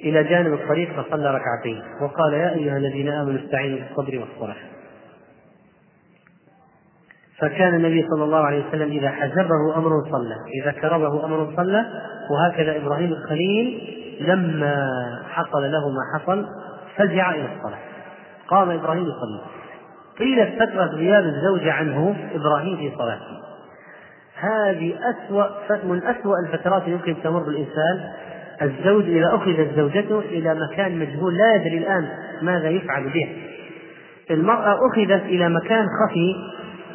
[0.00, 4.56] إلى جانب الطريق فصلى ركعتين وقال يا أيها الذين آمنوا استعينوا بالصبر والصلاة.
[7.38, 11.86] فكان النبي صلى الله عليه وسلم إذا حزبه أمر صلى إذا كربه أمر صلى
[12.30, 14.86] وهكذا إبراهيم الخليل لما
[15.28, 16.46] حصل له ما حصل
[16.96, 17.78] فزع إلى الصلاة.
[18.48, 19.40] قام إبراهيم يصلي.
[20.18, 23.47] قيل فترة غياب الزوجة عنه إبراهيم في صلاته.
[24.40, 25.46] هذه أسوأ
[25.84, 28.12] من أسوأ الفترات يمكن تمر بالإنسان.
[28.62, 32.08] الزوج إذا أخذت زوجته إلى مكان مجهول لا يدري الآن
[32.42, 33.36] ماذا يفعل به.
[34.30, 36.34] المرأة أخذت إلى مكان خفي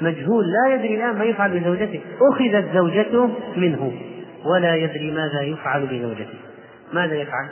[0.01, 2.01] مجهول لا يدري الآن ما يفعل بزوجته.
[2.21, 3.93] أخذت زوجته منه
[4.45, 6.39] ولا يدري ماذا يفعل بزوجته.
[6.93, 7.49] ماذا يفعل؟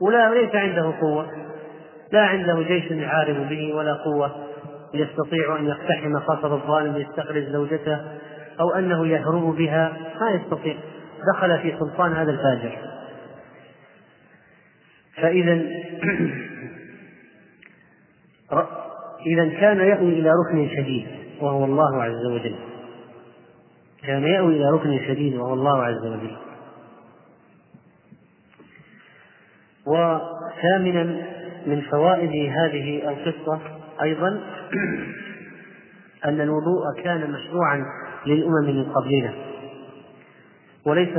[0.00, 1.26] ولا ليس عنده قوة.
[2.12, 4.30] لا عنده جيش يحارب به ولا قوة.
[4.94, 8.00] يستطيع أن يقتحم قصر الظالم ليستخرج زوجته.
[8.60, 10.76] أو أنه يهرب بها ما يستطيع.
[11.34, 12.78] دخل في سلطان هذا الفاجر.
[15.16, 15.52] فإذا
[19.26, 21.06] إذا كان يأوي إلى ركن شديد
[21.40, 22.56] وهو الله عز وجل.
[24.02, 26.36] كان يأوي إلى ركن شديد وهو الله عز وجل.
[29.86, 31.02] وثامنا
[31.66, 33.60] من فوائد هذه القصة
[34.02, 34.28] أيضا
[36.24, 37.86] أن الوضوء كان مشروعا
[38.26, 39.32] للأمم من قبلنا
[40.86, 41.18] وليس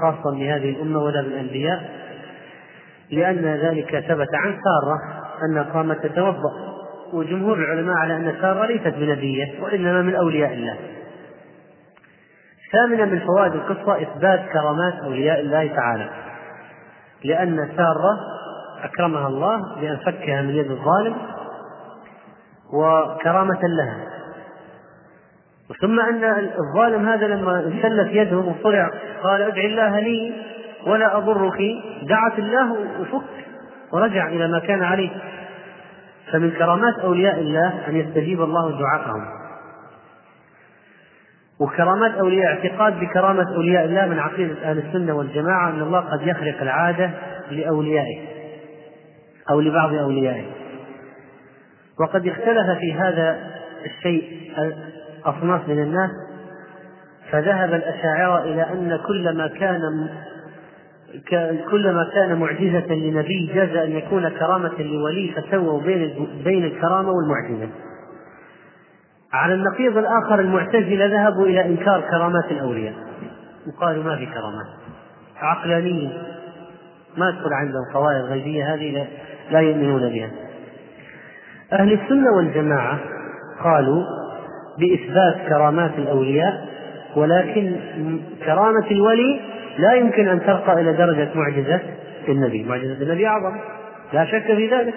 [0.00, 1.98] خاصا بهذه الأمة ولا بالأنبياء
[3.10, 4.98] لأن ذلك ثبت عن سارة
[5.44, 6.78] أن قامت تتوضأ
[7.12, 10.76] وجمهور العلماء على أن سارة ليست بنبية وإنما من أولياء الله.
[12.72, 16.10] ثامنا من فوائد القصة إثبات كرامات أولياء الله تعالى.
[17.24, 18.18] لأن سارة
[18.82, 21.16] أكرمها الله بأن فكها من يد الظالم
[22.72, 24.17] وكرامة لها.
[25.80, 28.90] ثم أن الظالم هذا لما انسلت يده وطلع
[29.22, 30.32] قال ادع الله لي
[30.86, 31.58] ولا أضرك
[32.02, 33.24] دعت الله وفك
[33.92, 35.10] ورجع إلى ما كان عليه.
[36.32, 39.24] فمن كرامات أولياء الله أن يستجيب الله دعاءهم.
[41.60, 46.62] وكرامات أولياء اعتقاد بكرامة أولياء الله من عقيدة أهل السنة والجماعة أن الله قد يخرق
[46.62, 47.10] العادة
[47.50, 48.18] لأوليائه
[49.50, 50.44] أو لبعض أوليائه.
[52.00, 53.38] وقد اختلف في هذا
[53.84, 54.52] الشيء
[55.28, 56.10] أصناف من الناس
[57.30, 60.08] فذهب الأشاعرة إلى أن كل ما كان
[61.70, 67.68] كلما كان معجزة لنبي جاز أن يكون كرامة لولي فسووا بين بين الكرامة والمعجزة.
[69.32, 72.94] على النقيض الآخر المعتزلة ذهبوا إلى إنكار كرامات الأولياء
[73.66, 74.66] وقالوا ما في كرامات
[75.36, 76.12] عقلانيين
[77.16, 79.06] ما تدخل عندهم قواعد غيبية هذه
[79.50, 80.30] لا يؤمنون بها
[81.72, 82.98] أهل السنة والجماعة
[83.64, 84.04] قالوا
[84.78, 86.68] بإثبات كرامات الأولياء
[87.16, 87.76] ولكن
[88.44, 89.40] كرامة الولي
[89.78, 91.80] لا يمكن أن ترقى إلى درجة معجزة
[92.28, 92.62] النبي.
[92.64, 93.56] معجزة النبي أعظم
[94.12, 94.94] لا شك في ذلك.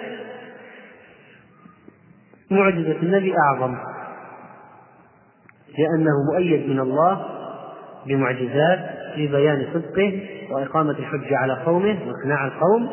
[2.50, 3.74] معجزة النبي أعظم
[5.78, 7.26] لأنه مؤيد من الله
[8.06, 8.80] بمعجزات
[9.16, 10.20] لبيان صدقه
[10.50, 12.90] وإقامة الحجة على قومه وإقناع القوم.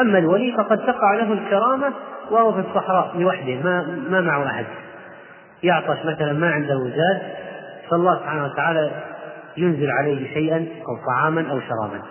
[0.00, 1.92] أما الولي فقد تقع له الكرامة
[2.30, 4.64] وهو في الصحراء لوحده ما ما معه أحد.
[5.62, 7.22] يعطش مثلا ما عنده زاد
[7.90, 9.04] فالله سبحانه وتعالى
[9.56, 12.02] ينزل عليه شيئا أو طعاما أو شرابا.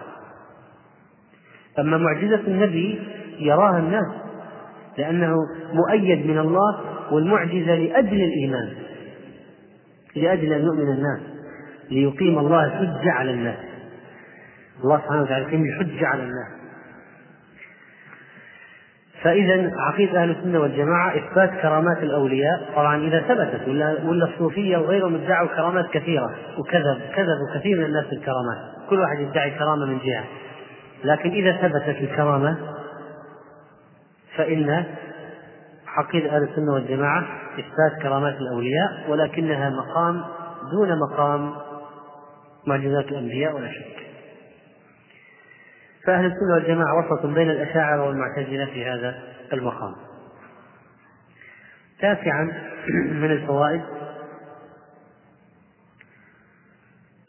[1.80, 3.00] أما معجزة النبي
[3.40, 4.06] يراها الناس
[4.98, 5.36] لأنه
[5.74, 6.80] مؤيد من الله
[7.12, 8.74] والمعجزة لأجل الإيمان
[10.16, 11.20] لأجل أن يؤمن الناس
[11.92, 13.58] ليقيم الله الحجة على الناس.
[14.84, 16.65] الله سبحانه وتعالى يقيم الحجة على الناس.
[19.26, 22.70] فإذا عقيدة أهل السنة والجماعة إثبات كرامات الأولياء.
[22.76, 28.06] طبعا إذا ثبتت ولا ولا الصوفية وغيرهم ادعوا كرامات كثيرة وكذب كذبوا كثير من الناس
[28.06, 28.58] بالكرامات
[28.90, 30.24] كل واحد يدعي كرامة من جهة.
[31.04, 32.58] لكن إذا ثبتت الكرامة
[34.36, 34.86] فإن
[35.88, 37.24] عقيدة أهل السنة والجماعة
[37.54, 40.22] إثبات كرامات الأولياء ولكنها مقام
[40.72, 41.52] دون مقام
[42.68, 44.05] معجزات الأنبياء ولا شك.
[46.06, 49.96] فأهل السنة والجماعة وسط بين الأشاعرة والمعتزلة في هذا المقام.
[52.00, 52.44] تاسعا
[53.12, 53.82] من الفوائد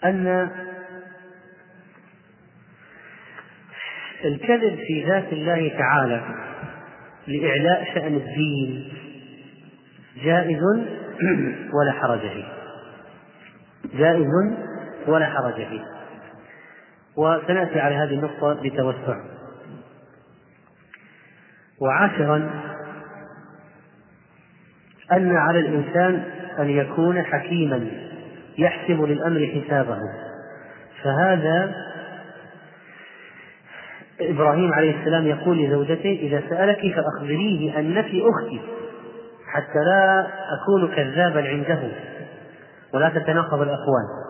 [0.04, 0.50] أن
[4.24, 6.22] الكذب في ذات الله تعالى
[7.26, 8.92] لإعلاء شأن الدين
[10.24, 10.62] جائز
[11.72, 12.48] ولا حرج فيه.
[13.98, 14.26] جائز
[15.06, 15.95] ولا حرج فيه.
[17.16, 19.20] وسنأتي على هذه النقطة بتوسع.
[21.80, 22.50] وعاشرا
[25.12, 26.24] أن على الإنسان
[26.58, 27.86] أن يكون حكيما
[28.58, 29.98] يحسب للأمر حسابه.
[31.02, 31.74] فهذا
[34.20, 38.60] إبراهيم عليه السلام يقول لزوجته إذا سألك فأخبريه أنك أختي
[39.46, 41.88] حتى لا أكون كذابا عنده
[42.94, 44.25] ولا تتناقض الأقوال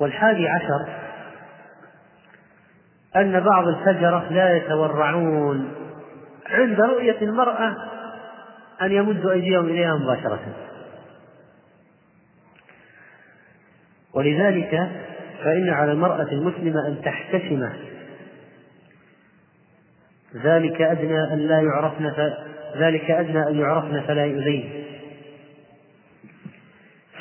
[0.00, 1.04] والحادي عشر
[3.16, 5.72] أن بعض الفجرة لا يتورعون
[6.46, 7.76] عند رؤية المرأة
[8.82, 10.40] أن يمدوا أيديهم إليها مباشرة
[14.14, 14.90] ولذلك
[15.44, 17.68] فإن على المرأة المسلمة أن تحتشم
[20.44, 22.12] ذلك أدنى أن لا يعرفن.
[22.76, 24.83] ذلك أدنى أن يعرفن فلا يؤذين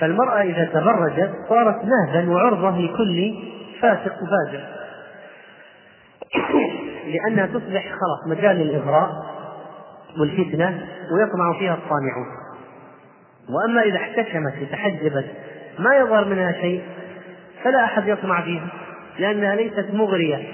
[0.04, 3.34] فالمرأة إذا تبرجت صارت مهدا وعرضة لكل
[3.82, 4.64] فاسق وفاجر.
[7.08, 9.10] لأنها تصبح خلاص مجال للإغراء
[10.20, 12.28] والفتنة ويطمع فيها الطامعون
[13.50, 15.26] وأما إذا احتشمت وتحجبت
[15.80, 16.84] ما يظهر منها شيء
[17.64, 18.68] فلا أحد يطمع فيها
[19.20, 20.48] لأنها ليست مغرية.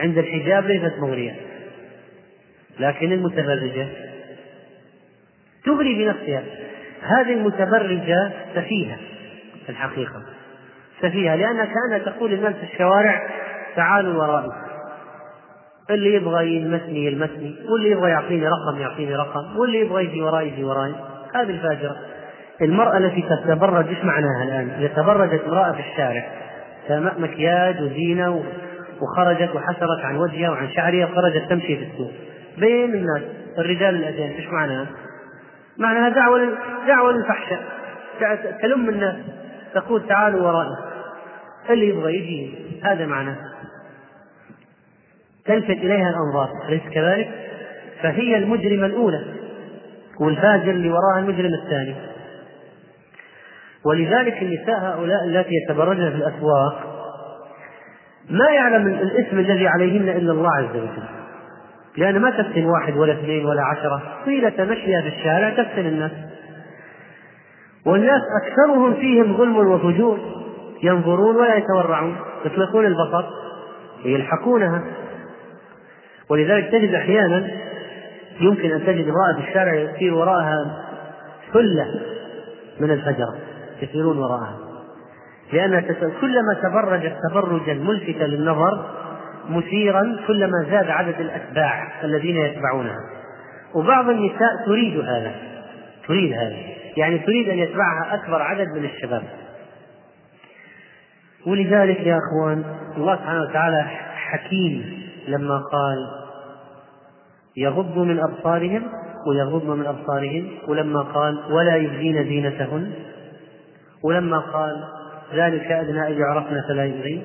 [0.00, 1.36] عند الحجاب ليست مغرية.
[2.78, 3.88] لكن المتبرجة
[5.64, 6.42] تغري بنفسها.
[7.04, 8.96] هذه المتبرجة سفيهة
[9.66, 10.22] في الحقيقة.
[11.00, 13.28] سفيهة لأنها كأنها تقول للناس في الشوارع
[13.76, 14.52] تعالوا ورائي.
[15.90, 20.64] اللي يبغى يلمسني يلمسني واللي يبغى يعطيني رقم يعطيني رقم واللي يبغى يجي وراي يجي
[20.64, 20.94] وراي.
[21.34, 21.96] هذه الفاجرة.
[22.62, 26.24] المرأة التي تتبرج إيش معناها الآن؟ إذا تبرجت امرأة في الشارع
[27.18, 28.44] مكياج وزينة
[29.00, 32.12] وخرجت وحسرت عن وجهها وعن شعرها وخرجت تمشي في السوق.
[32.58, 33.22] بين الناس
[33.58, 34.86] الرجال الأجانب إيش معناها؟
[35.78, 36.54] معناها دعوة
[36.86, 37.62] دعوة للفحشاء.
[38.62, 39.16] تلم الناس
[39.74, 40.76] تقول تعالوا ورائي
[41.70, 43.36] اللي يبغى يجي هذا معناه.
[45.44, 47.30] تلفت إليها الأنظار أليس كذلك؟
[48.02, 49.24] فهي المجرمة الأولى
[50.20, 51.94] والفاجر اللي وراها المجرم الثاني.
[53.86, 56.94] ولذلك النساء هؤلاء اللاتي يتبرجن في الأسواق
[58.30, 61.23] ما يعلم الاسم الذي عليهن إلا الله عز وجل.
[61.96, 64.02] لأن ما تفتن واحد ولا اثنين ولا عشرة.
[64.26, 66.10] طيلة مشيها في الشارع تفتن الناس.
[67.86, 70.18] والناس أكثرهم فيهم ظلم وفجور.
[70.82, 72.16] ينظرون ولا يتورعون.
[72.44, 73.24] يطلقون البصر.
[74.04, 74.84] ويلحقونها.
[76.30, 77.50] ولذلك تجد أحيانا
[78.40, 80.84] يمكن أن تجد امرأة في الشارع يسير وراءها
[81.52, 82.00] ثلة
[82.80, 83.34] من الفجر.
[83.82, 84.58] يسيرون وراءها.
[85.52, 85.80] لأنها
[86.20, 88.84] كلما تبرجت تبرجا ملفتا للنظر
[89.48, 92.98] مثيرا كلما زاد عدد الأتباع الذين يتبعونها.
[93.74, 95.34] وبعض النساء تريد هذا
[96.08, 96.56] تريد هذا.
[96.96, 99.22] يعني تريد أن يتبعها أكبر عدد من الشباب.
[101.46, 102.64] ولذلك يا أخوان
[102.96, 103.82] الله سبحانه وتعالى
[104.14, 105.96] حكيم لما قال
[107.56, 108.82] يغض من أبصارهم
[109.26, 110.48] ويغض من أبصارهم.
[110.68, 112.92] ولما قال ولا يبدين زينتهن.
[114.04, 114.84] ولما قال
[115.34, 117.24] ذلك أدنى أن يعرفن فلا يؤذين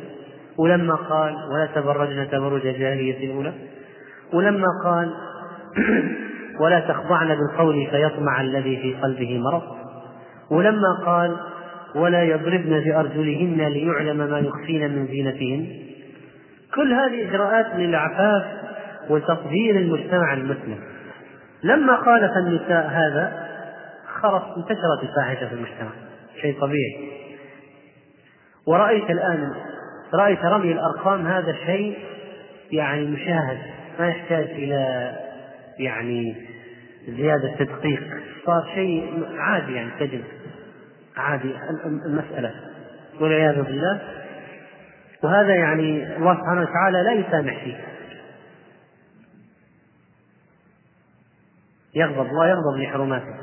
[0.59, 3.53] ولما قال ولا تبرجن تبرج الجاهلية الأولى
[4.33, 5.13] ولما قال
[6.61, 9.63] ولا تخضعن بالقول فيطمع الذي في قلبه مرض
[10.51, 11.37] ولما قال
[11.95, 15.67] ولا يضربن بأرجلهن ليعلم ما يخفين من زينتهن
[16.75, 18.43] كل هذه إجراءات للعفاف
[19.09, 20.77] وتطهير المجتمع المسلم.
[21.63, 23.49] لما خالف النساء هذا
[24.21, 25.89] خرج انتشرت الفاحشة في المجتمع
[26.41, 27.09] شيء طبيعي.
[28.67, 29.53] ورأيت الآن
[30.13, 31.97] رأيت رمي الأرقام هذا شيء
[32.71, 33.57] يعني مشاهد
[33.99, 35.11] ما يحتاج إلى
[35.79, 36.35] يعني
[37.07, 38.03] زيادة تدقيق.
[38.45, 40.23] صار شيء عادي يعني تجد
[41.17, 41.55] عادي
[42.05, 42.53] المسألة.
[43.21, 44.01] والعياذ بالله.
[45.23, 47.77] وهذا يعني الله سبحانه وتعالى لا يسامح فيه.
[51.95, 53.35] يغضب الله يغضب لحرماته.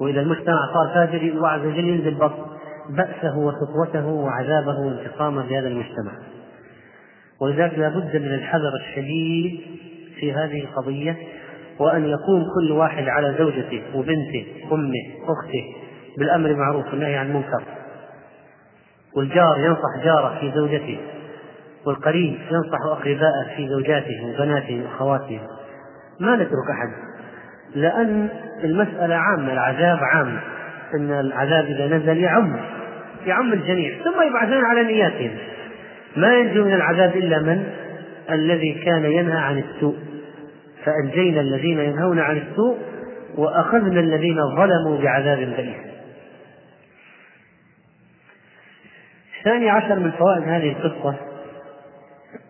[0.00, 2.14] وإذا المجتمع صار فاجر الله عز وجل ينزل
[2.88, 6.12] بأسه وسطوته وعذابه وانتقامه لهذا المجتمع.
[7.40, 9.60] ولذلك لا بد من الحذر الشديد
[10.20, 11.16] في هذه القضية
[11.78, 15.64] وأن يقوم كل واحد على زوجته وبنته أمه أخته
[16.18, 17.62] بالأمر بالمعروف والنهي عن المنكر.
[19.16, 20.98] والجار ينصح جاره في زوجته
[21.86, 25.40] والقريب ينصح أقرباءه في زوجاته وبناته وأخواته.
[26.20, 26.92] ما نترك أحد
[27.74, 28.28] لأن
[28.64, 30.40] المسألة عامة العذاب عام.
[30.94, 32.56] أن العذاب إذا نزل يعم
[33.26, 35.30] يعم الجميع ثم يبعثون على نياتهم.
[36.16, 37.72] ما ينجو من العذاب إلا من؟
[38.30, 39.96] الذي كان ينهى عن السوء.
[40.84, 42.78] فأنجينا الذين ينهون عن السوء
[43.36, 45.92] وأخذنا الذين ظلموا بعذاب بئيس.
[49.38, 51.16] الثاني عشر من فوائد هذه القصة.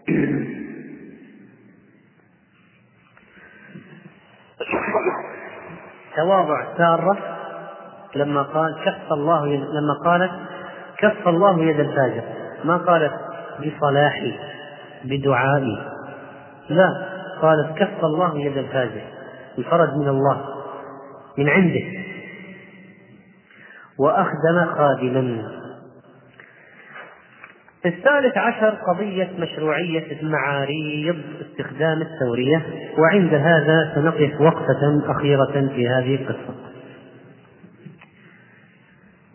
[6.17, 7.42] تواضع سارة
[8.17, 10.33] لما قال كف الله يد لما قالت
[10.99, 12.23] كف الله يد الفاجر
[12.65, 13.13] ما قالت
[13.59, 14.35] بصلاحي
[15.05, 15.79] بدعائي
[16.69, 16.89] لا
[17.43, 19.03] قالت كف الله يد الفاجر
[19.59, 20.53] الفرج من الله
[21.39, 21.83] من عنده.
[23.99, 25.49] وأخدم خادما.
[27.87, 32.67] الثالث عشر قضية مشروعية المعاريض استخدام التورية
[32.99, 36.55] وعند هذا سنقف وقفة أخيرة في هذه القصة.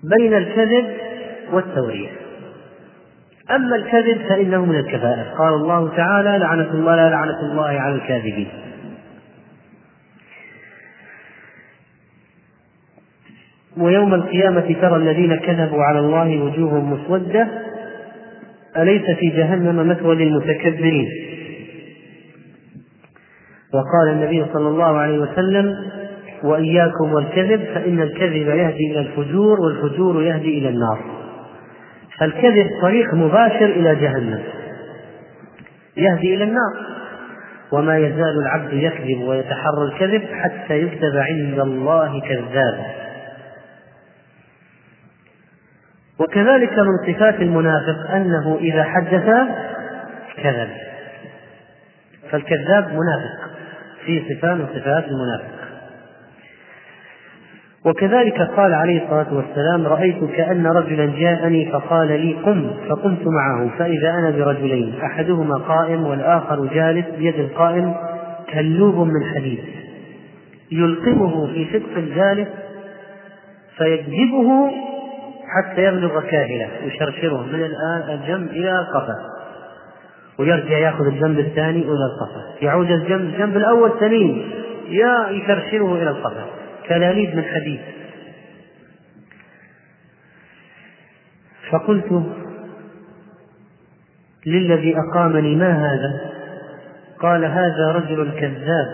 [0.04, 0.86] بين الكذب
[1.52, 2.10] والتورية
[3.52, 5.24] أما الكذب فإنه من الكبائر.
[5.38, 8.50] قال الله تعالى لعنة الله لا لعنة الله على الكاذبين.
[13.78, 17.48] ويوم القيامة ترى الذين كذبوا على الله وجوههم مسودة.
[18.78, 21.08] أليس في جهنم مثوى للمتكبرين؟
[23.74, 25.76] وقال النبي صلى الله عليه وسلم
[26.44, 31.00] وإياكم والكذب فإن الكذب يهدي إلى الفجور والفجور يهدي إلى النار.
[32.20, 34.44] فالكذب طريق مباشر إلى جهنم
[35.98, 36.98] يهدي إلى النار.
[37.72, 42.86] وما يزال العبد يكذب ويتحرى الكذب حتى يكتب عند الله كذابا.
[46.20, 49.26] وكذلك من صفات المنافق أنه إذا حدث
[50.44, 50.70] كذب.
[52.32, 53.50] فالكذاب منافق
[54.06, 55.57] في صفات من صفات المنافق.
[57.88, 64.10] وكذلك قال عليه الصلاة والسلام رأيت كأن رجلا جاءني فقال لي قم فقمت معه فإذا
[64.10, 67.96] أنا برجلين أحدهما قائم والآخر جالس بيد القائم
[68.54, 69.60] كلوب من حديد.
[70.72, 72.48] يلقمه في شق الجالس
[73.78, 74.72] فيجذبه
[75.58, 79.16] حتى يبلغ كاهلة يشرشره من الآن الجنب إلى القفا.
[80.40, 82.66] ويرجع يأخذ الجنب الثاني إلى القفا.
[82.66, 84.52] يعود الجنب الجنب الأول سليم
[84.90, 86.46] يا يشرشره إلى القفا.
[86.90, 87.80] كلاليب من حديد
[91.72, 92.24] فقلت
[94.46, 96.32] للذي أقامني ما هذا؟
[97.20, 98.88] قال هذا رجل كذاب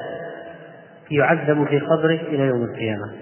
[1.12, 3.14] يعذب في قبره إلى يوم القيامة.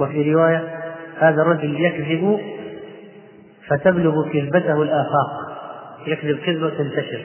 [0.00, 0.78] وفي رواية
[1.18, 2.40] هذا الرجل يكذب
[3.68, 5.48] فتبلغ كذبته الآفاق
[6.06, 7.24] يكذب كذبة تنتشر.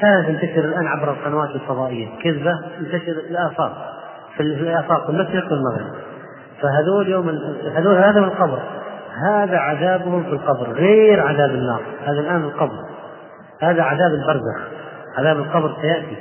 [0.00, 3.98] كانت تنتشر الآن عبر القنوات الفضائية كذبة تنتشر الآفاق
[4.36, 5.94] في الآفاق المشرق والمغرب.
[6.62, 7.28] فهذول يوم
[7.76, 8.62] هذول هذا من القبر.
[9.30, 11.80] هذا عذابهم في القبر غير عذاب النار.
[12.04, 12.84] هذا الآن القبر.
[13.62, 14.68] هذا عذاب البرزخ.
[15.18, 16.16] عذاب القبر سيأتي.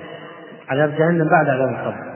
[0.69, 2.07] عذاب جهنم بعد عذاب القبر.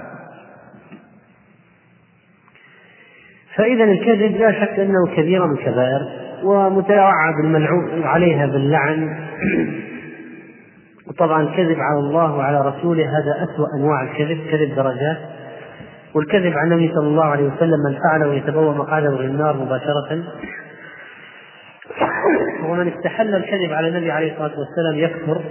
[3.56, 6.08] فإذا الكذب لا شك أنه كبيرة من الكبائر
[6.44, 9.16] ومتوعد الملعون عليها باللعن.
[11.12, 14.48] وطبعا كذب على الله وعلى رسوله هذا أسوأ أنواع الكذب.
[14.52, 15.18] كذب درجات.
[16.16, 20.24] والكذب عن النبي صلى الله عليه وسلم من فعله يتبوأ مقعده من النار مباشرة.
[22.70, 25.42] ومن استحل الكذب على النبي عليه الصلاة والسلام يكفر.